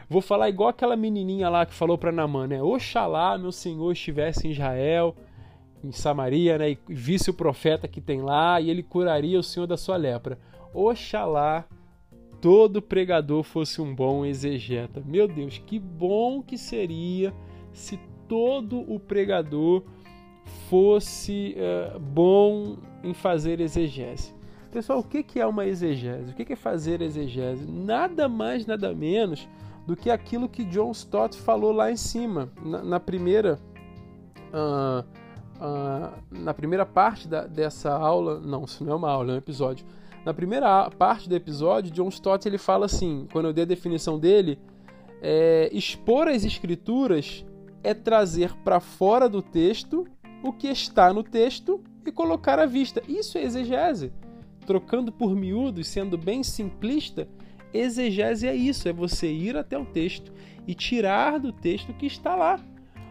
[0.09, 2.61] Vou falar igual aquela menininha lá que falou para Namã, né?
[2.61, 5.15] Oxalá meu Senhor estivesse em Israel
[5.83, 9.65] em Samaria, né, e visse o profeta que tem lá, e ele curaria o senhor
[9.65, 10.37] da sua lepra.
[10.73, 11.65] Oxalá
[12.41, 15.01] todo pregador fosse um bom exegeta.
[15.05, 17.33] Meu Deus, que bom que seria
[17.71, 19.83] se todo o pregador
[20.67, 24.33] fosse uh, bom em fazer exegese.
[24.71, 26.31] Pessoal, o que é uma exegese?
[26.31, 27.69] O que é fazer exegese?
[27.69, 29.47] Nada mais, nada menos
[29.85, 33.59] do que aquilo que John Stott falou lá em cima, na, na primeira
[34.53, 35.05] uh,
[35.61, 39.37] uh, na primeira parte da, dessa aula, não, isso não é uma aula, é um
[39.37, 39.85] episódio.
[40.25, 44.19] Na primeira parte do episódio, John Stott ele fala assim, quando eu dei a definição
[44.19, 44.59] dele,
[45.21, 47.45] é, expor as escrituras
[47.83, 50.05] é trazer para fora do texto
[50.43, 53.01] o que está no texto e colocar à vista.
[53.07, 54.11] Isso é exegese.
[54.65, 57.27] Trocando por miúdos, sendo bem simplista,
[57.73, 60.31] exegese é isso: é você ir até o texto
[60.67, 62.59] e tirar do texto o que está lá.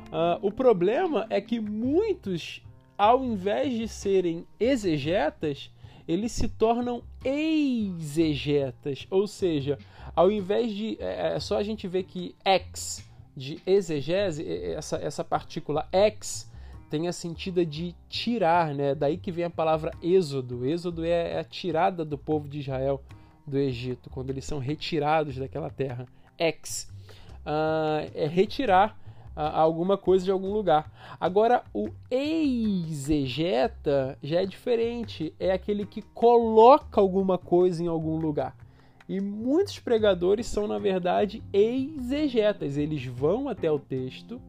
[0.08, 2.62] Uh, o problema é que muitos
[3.00, 5.72] ao invés de serem exegetas,
[6.10, 9.78] eles se tornam exegetas, ou seja,
[10.16, 14.44] ao invés de é, é só a gente ver que ex de exegese,
[14.74, 16.50] essa, essa partícula ex
[16.90, 18.92] tem a sentido de tirar, né?
[18.92, 20.66] Daí que vem a palavra êxodo.
[20.66, 23.00] Êxodo é, é a tirada do povo de Israel
[23.46, 26.06] do Egito, quando eles são retirados daquela terra.
[26.36, 26.90] Ex
[27.46, 28.99] uh, é retirar
[29.34, 30.90] alguma coisa de algum lugar.
[31.18, 33.38] Agora, o exegeta
[34.22, 38.56] já é diferente, é aquele que coloca alguma coisa em algum lugar.
[39.08, 42.76] E muitos pregadores são, na verdade, exegetas.
[42.76, 44.40] Eles vão até o texto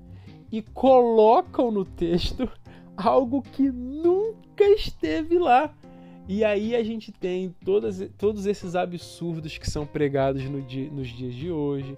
[0.51, 2.47] e colocam no texto
[2.95, 5.73] algo que nunca esteve lá.
[6.27, 11.07] E aí a gente tem todas, todos esses absurdos que são pregados no dia, nos
[11.07, 11.97] dias de hoje.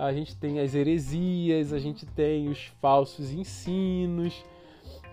[0.00, 4.42] A gente tem as heresias, a gente tem os falsos ensinos.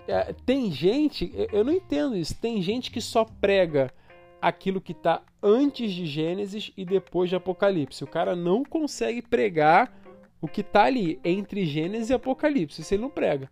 [0.08, 3.92] É, tem gente, eu não entendo isso, tem gente que só prega
[4.42, 8.06] aquilo que está antes de Gênesis e depois de Apocalipse.
[8.06, 9.94] O cara não consegue pregar
[10.40, 13.52] o que está ali entre Gênesis e Apocalipse, isso ele não prega.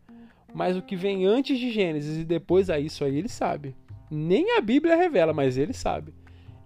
[0.53, 3.75] Mas o que vem antes de Gênesis e depois a isso aí ele sabe.
[4.09, 6.13] Nem a Bíblia revela, mas ele sabe.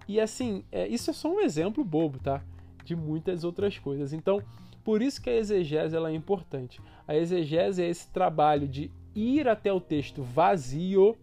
[0.06, 2.40] E assim, é, isso é só um exemplo bobo, tá?
[2.84, 4.12] De muitas outras coisas.
[4.12, 4.42] Então,
[4.84, 6.80] por isso que a exegese ela é importante.
[7.06, 11.16] A exegese é esse trabalho de ir até o texto vazio,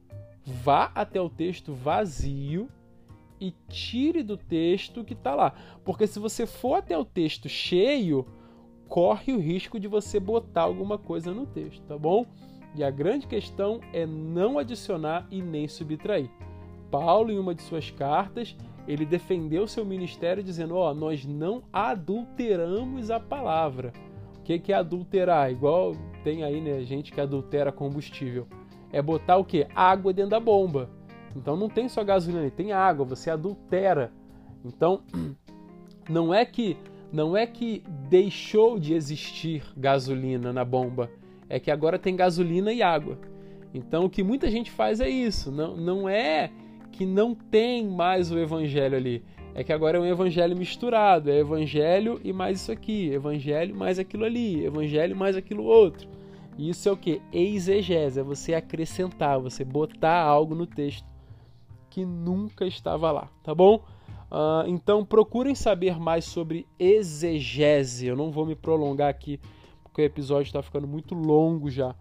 [0.46, 2.70] vá até o texto vazio
[3.40, 5.54] e tire do texto que está lá.
[5.84, 8.26] Porque se você for até o texto cheio,
[8.88, 12.26] corre o risco de você botar alguma coisa no texto, tá bom?
[12.76, 16.30] E a grande questão é não adicionar e nem subtrair.
[16.92, 18.56] Paulo, em uma de suas cartas,
[18.88, 23.92] ele defendeu seu ministério dizendo: Ó, oh, nós não adulteramos a palavra.
[24.40, 25.52] O que é adulterar?
[25.52, 28.48] Igual tem aí, né, gente que adultera combustível.
[28.92, 29.68] É botar o que?
[29.76, 30.90] Água dentro da bomba.
[31.36, 34.12] Então não tem só gasolina, tem água, você adultera.
[34.64, 35.04] Então,
[36.10, 36.78] não é que
[37.12, 41.10] não é que deixou de existir gasolina na bomba,
[41.48, 43.18] é que agora tem gasolina e água.
[43.74, 46.52] Então o que muita gente faz é isso, não, não é
[46.98, 49.24] que não tem mais o evangelho ali,
[49.54, 54.00] é que agora é um evangelho misturado, é evangelho e mais isso aqui, evangelho mais
[54.00, 56.10] aquilo ali, evangelho mais aquilo outro.
[56.58, 57.22] Isso é o que?
[57.32, 61.06] Exegese, é você acrescentar, você botar algo no texto
[61.88, 63.76] que nunca estava lá, tá bom?
[64.32, 68.08] Uh, então procurem saber mais sobre exegese.
[68.08, 69.40] Eu não vou me prolongar aqui,
[69.84, 71.96] porque o episódio está ficando muito longo já.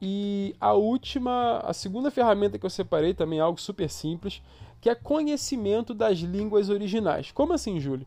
[0.00, 4.40] E a última, a segunda ferramenta que eu separei também é algo super simples,
[4.80, 7.32] que é conhecimento das línguas originais.
[7.32, 8.06] Como assim, Júlio?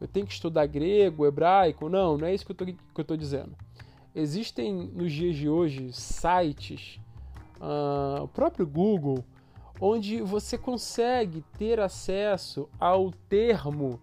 [0.00, 1.88] Eu tenho que estudar grego, hebraico?
[1.88, 3.56] Não, não é isso que eu estou dizendo.
[4.14, 7.00] Existem nos dias de hoje sites,
[7.60, 9.24] uh, o próprio Google,
[9.80, 14.00] onde você consegue ter acesso ao termo,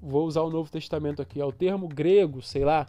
[0.00, 2.86] vou usar o Novo Testamento aqui, ao termo grego, sei lá,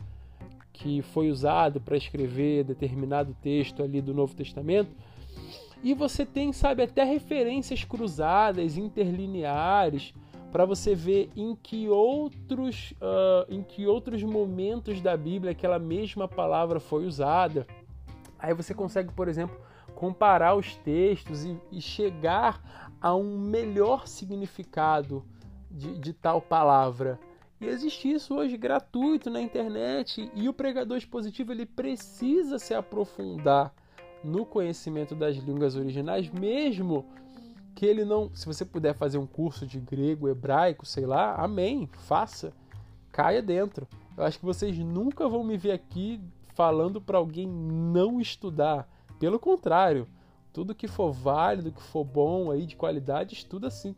[0.73, 4.89] que foi usado para escrever determinado texto ali do Novo Testamento.
[5.83, 10.13] E você tem, sabe, até referências cruzadas, interlineares,
[10.51, 16.27] para você ver em que outros, uh, em que outros momentos da Bíblia aquela mesma
[16.27, 17.65] palavra foi usada.
[18.37, 19.57] Aí você consegue, por exemplo,
[19.95, 25.25] comparar os textos e, e chegar a um melhor significado
[25.69, 27.19] de, de tal palavra.
[27.63, 33.73] E existe isso hoje gratuito na internet e o pregador expositivo ele precisa se aprofundar
[34.21, 37.05] no conhecimento das línguas originais, mesmo
[37.73, 41.87] que ele não, se você puder fazer um curso de grego, hebraico, sei lá, amém,
[41.99, 42.51] faça,
[43.13, 43.87] caia dentro.
[44.17, 46.19] Eu acho que vocês nunca vão me ver aqui
[46.53, 48.89] falando para alguém não estudar.
[49.17, 50.05] Pelo contrário,
[50.51, 53.95] tudo que for válido, que for bom aí de qualidade, estuda sim.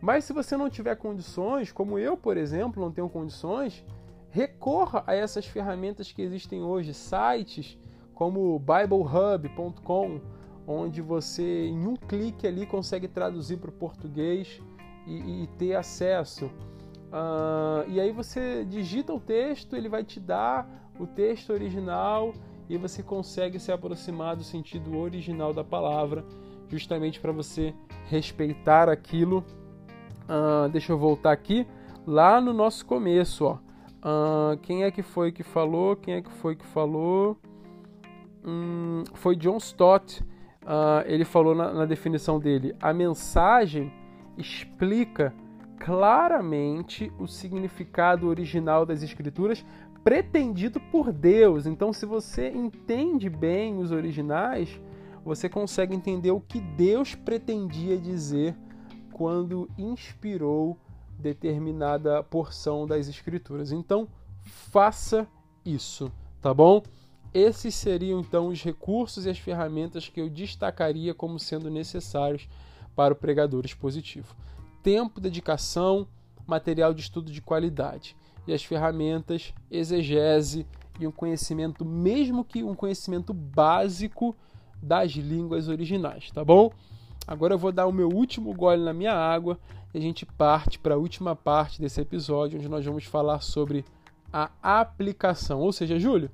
[0.00, 3.84] Mas se você não tiver condições, como eu, por exemplo, não tenho condições,
[4.30, 7.78] recorra a essas ferramentas que existem hoje, sites
[8.14, 10.20] como biblehub.com,
[10.66, 14.60] onde você em um clique ali consegue traduzir para o português
[15.06, 16.46] e, e, ter acesso.
[16.46, 20.68] Uh, e aí você digita o texto, ele vai te dar
[20.98, 22.34] o texto original
[22.68, 26.24] e você consegue se aproximar do sentido original da palavra,
[26.68, 27.72] justamente para você
[28.06, 29.44] respeitar aquilo.
[30.28, 31.66] Uh, deixa eu voltar aqui,
[32.06, 33.58] lá no nosso começo, ó.
[33.98, 35.96] Uh, quem é que foi que falou?
[35.96, 37.36] Quem é que foi que falou?
[38.44, 40.22] Hum, foi John Stott.
[40.62, 43.92] Uh, ele falou na, na definição dele: a mensagem
[44.36, 45.34] explica
[45.78, 49.64] claramente o significado original das escrituras
[50.04, 51.66] pretendido por Deus.
[51.66, 54.80] Então, se você entende bem os originais,
[55.24, 58.54] você consegue entender o que Deus pretendia dizer
[59.18, 60.78] quando inspirou
[61.18, 63.72] determinada porção das Escrituras.
[63.72, 64.06] Então,
[64.44, 65.26] faça
[65.64, 66.80] isso, tá bom?
[67.34, 72.48] Esses seriam então os recursos e as ferramentas que eu destacaria como sendo necessários
[72.94, 74.36] para o pregador expositivo.
[74.84, 76.06] Tempo, dedicação,
[76.46, 78.16] material de estudo de qualidade
[78.46, 80.64] e as ferramentas, exegese
[81.00, 84.34] e um conhecimento, mesmo que um conhecimento básico
[84.80, 86.70] das línguas originais, tá bom?
[87.28, 89.58] Agora eu vou dar o meu último gole na minha água
[89.92, 93.84] e a gente parte para a última parte desse episódio, onde nós vamos falar sobre
[94.32, 95.60] a aplicação.
[95.60, 96.30] Ou seja, Júlio,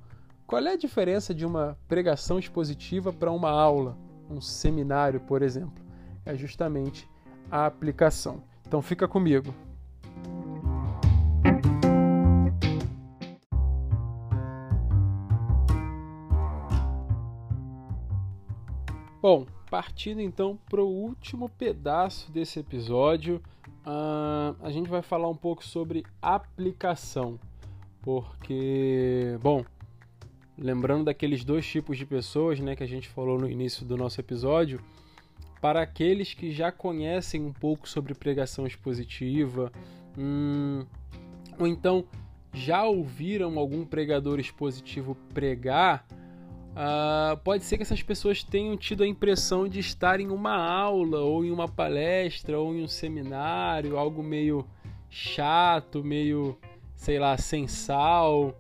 [0.47, 3.99] qual é a diferença de uma pregação expositiva para uma aula,
[4.31, 5.85] um seminário, por exemplo?
[6.25, 7.09] É justamente
[7.51, 8.45] a aplicação.
[8.65, 9.53] Então fica comigo.
[19.21, 19.45] Bom,
[19.75, 23.43] partindo então para o último pedaço desse episódio,
[23.85, 27.41] uh, a gente vai falar um pouco sobre aplicação,
[28.01, 29.65] porque, bom,
[30.57, 34.21] lembrando daqueles dois tipos de pessoas, né, que a gente falou no início do nosso
[34.21, 34.81] episódio,
[35.61, 39.73] para aqueles que já conhecem um pouco sobre pregação expositiva,
[40.17, 40.87] hum,
[41.59, 42.05] ou então
[42.53, 46.07] já ouviram algum pregador expositivo pregar
[46.75, 51.21] Uh, pode ser que essas pessoas tenham tido a impressão de estar em uma aula,
[51.21, 54.67] ou em uma palestra, ou em um seminário, algo meio
[55.09, 56.59] chato, meio,
[56.97, 58.59] sei lá, sem sal.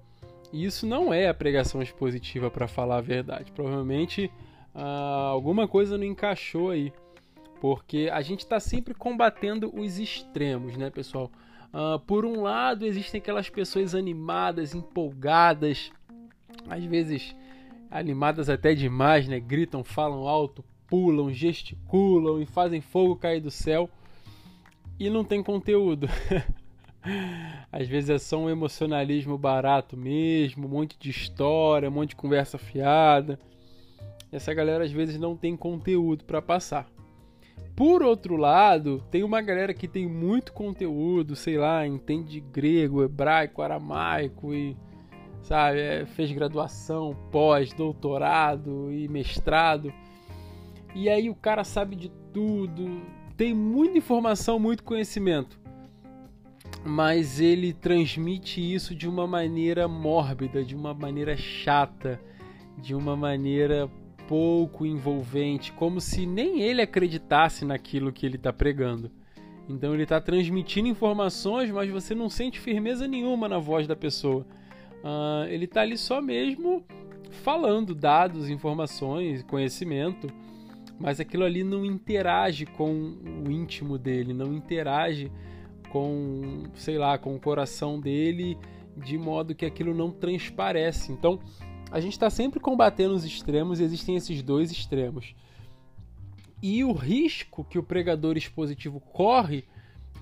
[0.53, 3.51] E isso não é a pregação expositiva, para falar a verdade.
[3.51, 4.31] Provavelmente
[4.73, 6.93] uh, alguma coisa não encaixou aí,
[7.61, 11.33] porque a gente está sempre combatendo os extremos, né, pessoal?
[11.73, 15.91] Uh, por um lado, existem aquelas pessoas animadas, empolgadas,
[16.69, 17.35] às vezes
[17.95, 19.39] animadas até demais, né?
[19.39, 23.89] Gritam, falam alto, pulam, gesticulam e fazem fogo cair do céu
[24.99, 26.09] e não tem conteúdo.
[27.71, 32.17] Às vezes é só um emocionalismo barato mesmo, um monte de história, um monte de
[32.17, 33.39] conversa fiada.
[34.33, 36.89] Essa galera às vezes não tem conteúdo para passar.
[37.77, 43.63] Por outro lado, tem uma galera que tem muito conteúdo, sei lá, entende grego, hebraico,
[43.63, 44.77] aramaico e
[45.45, 45.79] sabe?
[45.79, 49.93] É, fez graduação, pós, doutorado e mestrado.
[50.95, 53.03] E aí o cara sabe de tudo,
[53.37, 55.61] tem muita informação, muito conhecimento.
[56.85, 62.21] Mas ele transmite isso de uma maneira mórbida, de uma maneira chata,
[62.79, 63.89] de uma maneira
[64.27, 69.11] pouco envolvente, como se nem ele acreditasse naquilo que ele está pregando.
[69.69, 74.47] Então ele está transmitindo informações, mas você não sente firmeza nenhuma na voz da pessoa.
[75.05, 76.83] Uh, ele está ali só mesmo
[77.43, 80.29] falando dados, informações, conhecimento,
[80.99, 85.31] mas aquilo ali não interage com o íntimo dele, não interage
[85.91, 88.57] com, sei lá, com o coração dele,
[88.97, 91.13] de modo que aquilo não transparece.
[91.13, 91.39] Então,
[91.91, 95.35] a gente está sempre combatendo os extremos, e existem esses dois extremos.
[96.63, 99.65] E o risco que o pregador expositivo corre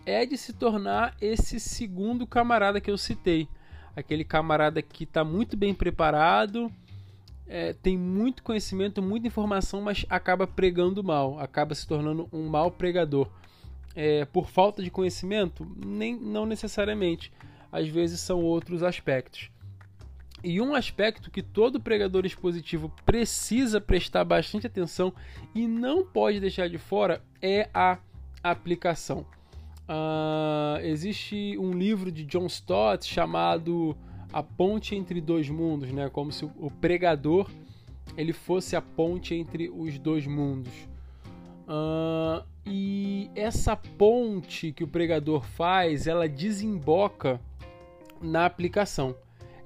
[0.04, 3.46] é de se tornar esse segundo camarada que eu citei
[3.94, 6.70] aquele camarada que está muito bem preparado,
[7.46, 12.70] é, tem muito conhecimento, muita informação, mas acaba pregando mal, acaba se tornando um mau
[12.70, 13.28] pregador.
[13.94, 15.70] É, por falta de conhecimento?
[15.76, 17.30] Nem, não necessariamente.
[17.70, 19.50] Às vezes são outros aspectos.
[20.42, 25.12] E um aspecto que todo pregador expositivo precisa prestar bastante atenção
[25.54, 27.98] e não pode deixar de fora é a
[28.42, 29.24] aplicação.
[29.88, 33.96] Uh, existe um livro de John Stott chamado
[34.32, 36.08] A Ponte entre Dois Mundos, né?
[36.08, 37.50] Como se o pregador
[38.16, 40.72] ele fosse a ponte entre os dois mundos.
[41.62, 47.40] Uh, e essa ponte que o pregador faz, ela desemboca
[48.20, 49.16] na aplicação.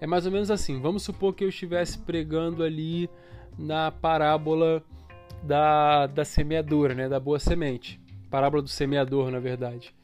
[0.00, 0.80] É mais ou menos assim.
[0.80, 3.08] Vamos supor que eu estivesse pregando ali
[3.58, 4.82] na parábola
[5.42, 7.08] da, da semeadura, né?
[7.08, 8.00] Da boa semente.
[8.30, 9.94] Parábola do semeador, na verdade.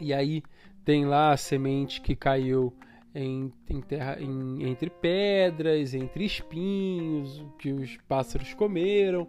[0.00, 0.42] E aí
[0.84, 2.72] tem lá a semente que caiu
[3.14, 9.26] em, em terra, em, entre pedras, entre espinhos, que os pássaros comeram,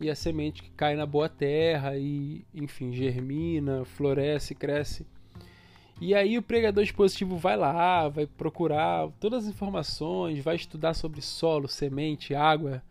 [0.00, 5.06] e a semente que cai na boa terra e, enfim, germina, floresce, cresce.
[5.98, 11.22] E aí o pregador expositivo vai lá, vai procurar todas as informações, vai estudar sobre
[11.22, 12.82] solo, semente, água,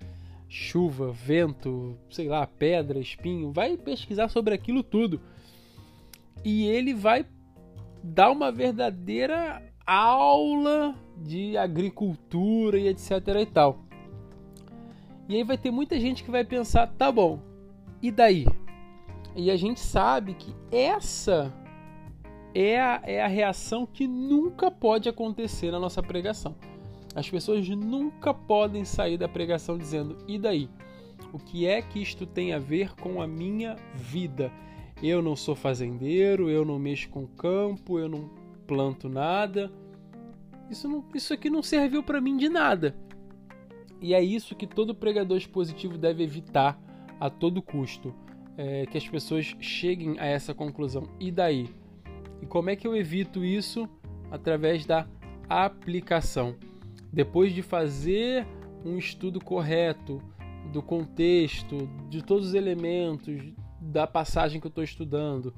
[0.49, 5.21] chuva, vento, sei lá, pedra, espinho, vai pesquisar sobre aquilo tudo
[6.45, 7.25] e ele vai
[8.03, 13.79] dar uma verdadeira aula de agricultura e etc e tal.
[15.27, 17.39] E aí vai ter muita gente que vai pensar, tá bom,
[17.99, 18.45] e daí?
[19.35, 21.51] E a gente sabe que essa
[22.53, 26.55] é a, é a reação que nunca pode acontecer na nossa pregação.
[27.15, 30.69] As pessoas nunca podem sair da pregação dizendo: e daí?
[31.33, 34.51] O que é que isto tem a ver com a minha vida?
[35.01, 38.29] Eu não sou fazendeiro, eu não mexo com campo, eu não
[38.65, 39.71] planto nada.
[40.69, 42.95] Isso, não, isso aqui não serviu para mim de nada.
[44.01, 46.79] E é isso que todo pregador expositivo deve evitar
[47.19, 48.13] a todo custo.
[48.57, 51.09] É, que as pessoas cheguem a essa conclusão.
[51.19, 51.69] E daí?
[52.41, 53.89] E como é que eu evito isso?
[54.31, 55.07] Através da
[55.49, 56.55] aplicação.
[57.11, 58.47] Depois de fazer
[58.85, 60.21] um estudo correto
[60.71, 63.53] do contexto, de todos os elementos
[63.85, 65.53] da passagem que eu estou estudando,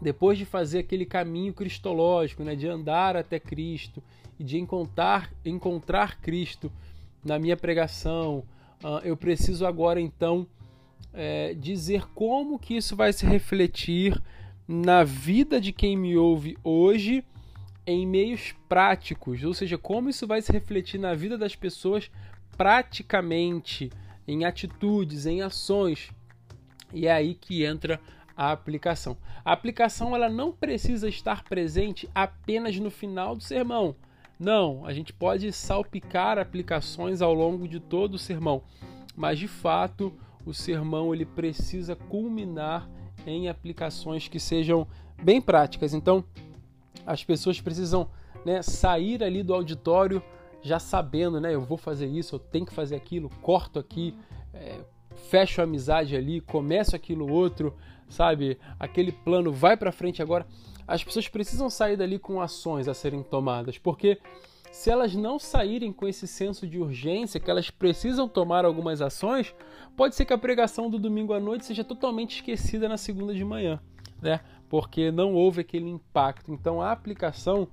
[0.00, 4.02] depois de fazer aquele caminho cristológico, né, de andar até Cristo
[4.38, 6.70] e de encontrar, encontrar Cristo
[7.24, 8.44] na minha pregação,
[8.82, 10.46] uh, eu preciso agora então
[11.12, 14.20] é, dizer como que isso vai se refletir
[14.68, 17.24] na vida de quem me ouve hoje
[17.86, 22.10] em meios práticos, ou seja, como isso vai se refletir na vida das pessoas
[22.56, 23.90] praticamente,
[24.26, 26.10] em atitudes, em ações.
[26.92, 28.00] E é aí que entra
[28.36, 29.16] a aplicação.
[29.44, 33.96] A aplicação ela não precisa estar presente apenas no final do sermão.
[34.38, 38.62] Não, a gente pode salpicar aplicações ao longo de todo o sermão,
[39.16, 40.12] mas de fato
[40.44, 42.88] o sermão ele precisa culminar
[43.26, 44.86] em aplicações que sejam
[45.22, 45.94] bem práticas.
[45.94, 46.22] Então,
[47.06, 48.08] as pessoas precisam
[48.44, 50.22] né, sair ali do auditório
[50.62, 51.54] já sabendo, né?
[51.54, 54.14] Eu vou fazer isso, eu tenho que fazer aquilo, corto aqui,
[54.52, 54.80] é,
[55.16, 57.74] fecho a amizade ali, começo aquilo outro,
[58.08, 58.58] sabe?
[58.78, 60.46] Aquele plano vai para frente agora.
[60.86, 64.18] As pessoas precisam sair dali com ações a serem tomadas, porque
[64.70, 69.54] se elas não saírem com esse senso de urgência, que elas precisam tomar algumas ações,
[69.96, 73.44] pode ser que a pregação do domingo à noite seja totalmente esquecida na segunda de
[73.44, 73.80] manhã,
[74.20, 74.40] né?
[74.68, 76.52] Porque não houve aquele impacto.
[76.52, 77.66] Então a aplicação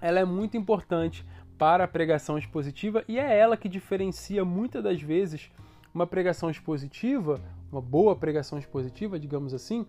[0.00, 1.24] ela é muito importante
[1.56, 5.50] para a pregação expositiva e é ela que diferencia muitas das vezes
[5.94, 7.40] uma pregação expositiva,
[7.70, 9.86] uma boa pregação expositiva, digamos assim,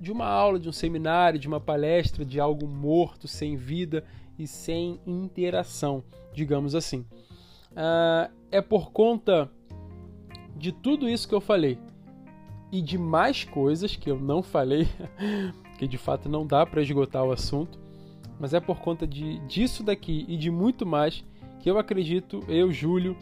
[0.00, 4.04] de uma aula, de um seminário, de uma palestra, de algo morto, sem vida
[4.38, 6.02] e sem interação,
[6.32, 7.00] digamos assim.
[7.72, 9.50] Uh, é por conta
[10.56, 11.78] de tudo isso que eu falei
[12.70, 14.88] e de mais coisas que eu não falei,
[15.78, 17.78] que de fato não dá para esgotar o assunto,
[18.38, 21.24] mas é por conta de, disso daqui e de muito mais
[21.60, 23.16] que eu acredito, eu, Júlio,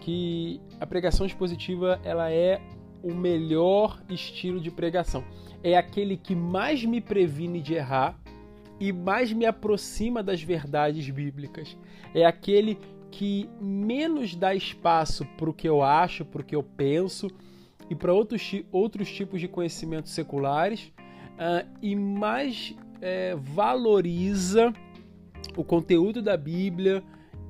[0.00, 2.60] que a pregação expositiva ela é
[3.02, 5.24] o melhor estilo de pregação.
[5.62, 8.18] É aquele que mais me previne de errar
[8.78, 11.76] e mais me aproxima das verdades bíblicas.
[12.14, 12.78] É aquele
[13.10, 17.28] que menos dá espaço para o que eu acho, para o que eu penso
[17.88, 20.92] e para outros, outros tipos de conhecimentos seculares
[21.34, 24.72] uh, e mais é, valoriza
[25.56, 27.02] o conteúdo da Bíblia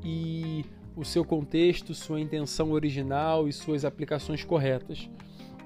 [0.05, 0.65] e
[0.97, 5.09] o seu contexto, sua intenção original e suas aplicações corretas.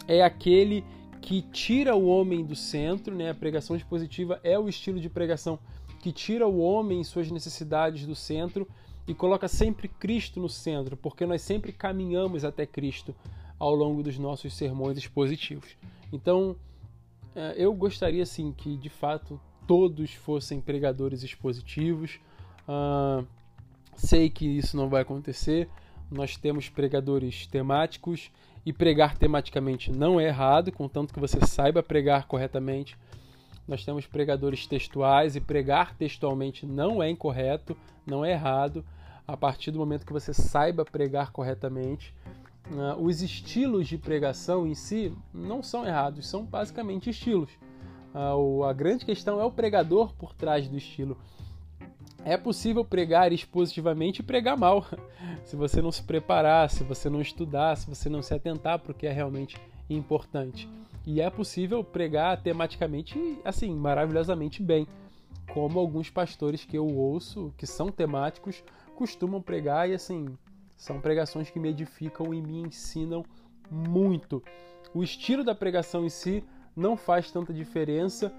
[0.09, 0.85] É aquele
[1.23, 3.31] que tira o homem do centro, né?
[3.31, 5.59] A pregação expositiva é o estilo de pregação
[6.01, 8.67] que tira o homem e suas necessidades do centro
[9.07, 13.15] e coloca sempre Cristo no centro, porque nós sempre caminhamos até Cristo
[13.59, 15.77] ao longo dos nossos sermões expositivos.
[16.13, 16.57] Então,
[17.37, 22.19] é, eu gostaria sim que de fato todos fossem pregadores expositivos.
[22.67, 23.27] Uh,
[24.01, 25.69] sei que isso não vai acontecer.
[26.11, 28.31] Nós temos pregadores temáticos
[28.65, 32.97] e pregar tematicamente não é errado, contanto que você saiba pregar corretamente.
[33.69, 37.77] Nós temos pregadores textuais e pregar textualmente não é incorreto,
[38.07, 38.85] não é errado,
[39.27, 42.13] a partir do momento que você saiba pregar corretamente.
[42.71, 47.51] Uh, os estilos de pregação em si não são errados, são basicamente estilos.
[48.13, 51.17] Uh, a grande questão é o pregador por trás do estilo.
[52.25, 54.85] É possível pregar expositivamente e pregar mal,
[55.45, 58.93] se você não se preparar, se você não estudar, se você não se atentar para
[58.93, 59.57] o que é realmente
[59.89, 60.69] importante.
[61.07, 64.87] E é possível pregar tematicamente, assim, maravilhosamente bem,
[65.53, 68.63] como alguns pastores que eu ouço, que são temáticos,
[68.95, 70.29] costumam pregar e, assim,
[70.77, 73.25] são pregações que me edificam e me ensinam
[73.71, 74.43] muito.
[74.93, 76.45] O estilo da pregação em si
[76.77, 78.33] não faz tanta diferença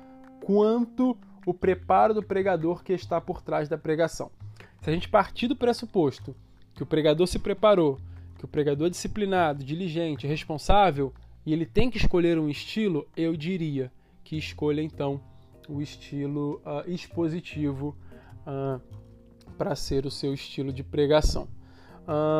[0.46, 4.32] quanto o preparo do pregador que está por trás da pregação.
[4.82, 6.36] Se a gente partir do pressuposto
[6.74, 8.00] que o pregador se preparou,
[8.38, 11.14] que o pregador é disciplinado, diligente, responsável,
[11.46, 13.92] e ele tem que escolher um estilo, eu diria
[14.24, 15.22] que escolha então
[15.68, 17.96] o estilo uh, expositivo
[18.46, 18.82] uh,
[19.58, 21.48] para ser o seu estilo de pregação.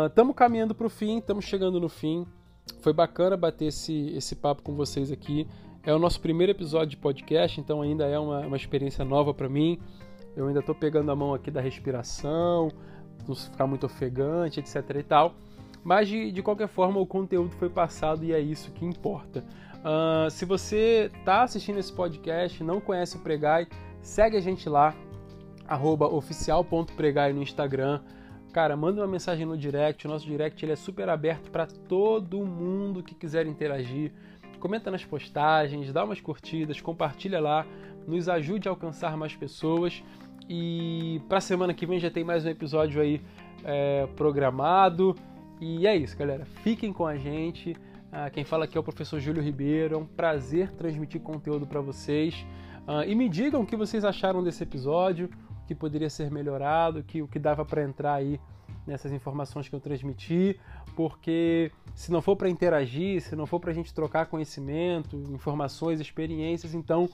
[0.08, 2.26] Estamos uh, caminhando para o fim, estamos chegando no fim.
[2.82, 5.48] Foi bacana bater esse, esse papo com vocês aqui.
[5.84, 9.50] É o nosso primeiro episódio de podcast, então ainda é uma, uma experiência nova para
[9.50, 9.80] mim.
[10.36, 12.72] Eu ainda estou pegando a mão aqui da respiração,
[13.28, 15.34] não ficar muito ofegante, etc e tal.
[15.84, 19.44] Mas de, de qualquer forma, o conteúdo foi passado e é isso que importa.
[19.80, 23.68] Uh, se você está assistindo esse podcast não conhece o Pregai,
[24.02, 24.94] segue a gente lá,
[26.12, 28.02] oficial.pregai no Instagram.
[28.54, 30.06] Cara, manda uma mensagem no direct.
[30.06, 34.12] O nosso direct ele é super aberto para todo mundo que quiser interagir.
[34.62, 37.66] Comenta nas postagens, dá umas curtidas, compartilha lá,
[38.08, 40.04] nos ajude a alcançar mais pessoas.
[40.48, 43.20] E para semana que vem já tem mais um episódio aí
[43.64, 45.16] é, programado.
[45.60, 46.46] E é isso, galera.
[46.46, 47.76] Fiquem com a gente.
[48.12, 49.96] Ah, quem fala aqui é o professor Júlio Ribeiro.
[49.96, 52.46] É um prazer transmitir conteúdo para vocês.
[52.88, 55.28] Ah, e me digam o que vocês acharam desse episódio,
[55.64, 58.40] o que poderia ser melhorado, que, o que dava para entrar aí
[58.86, 60.60] nessas informações que eu transmiti,
[61.02, 66.00] porque se não for para interagir, se não for para a gente trocar conhecimento, informações,
[66.00, 67.10] experiências, então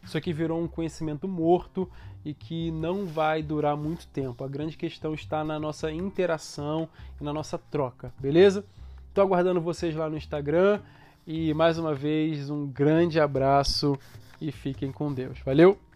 [0.00, 1.90] isso aqui virou um conhecimento morto
[2.24, 4.44] e que não vai durar muito tempo.
[4.44, 6.88] A grande questão está na nossa interação
[7.20, 8.64] e na nossa troca, beleza?
[9.08, 10.80] Estou aguardando vocês lá no Instagram
[11.26, 13.98] e mais uma vez um grande abraço
[14.40, 15.40] e fiquem com Deus.
[15.44, 15.91] Valeu!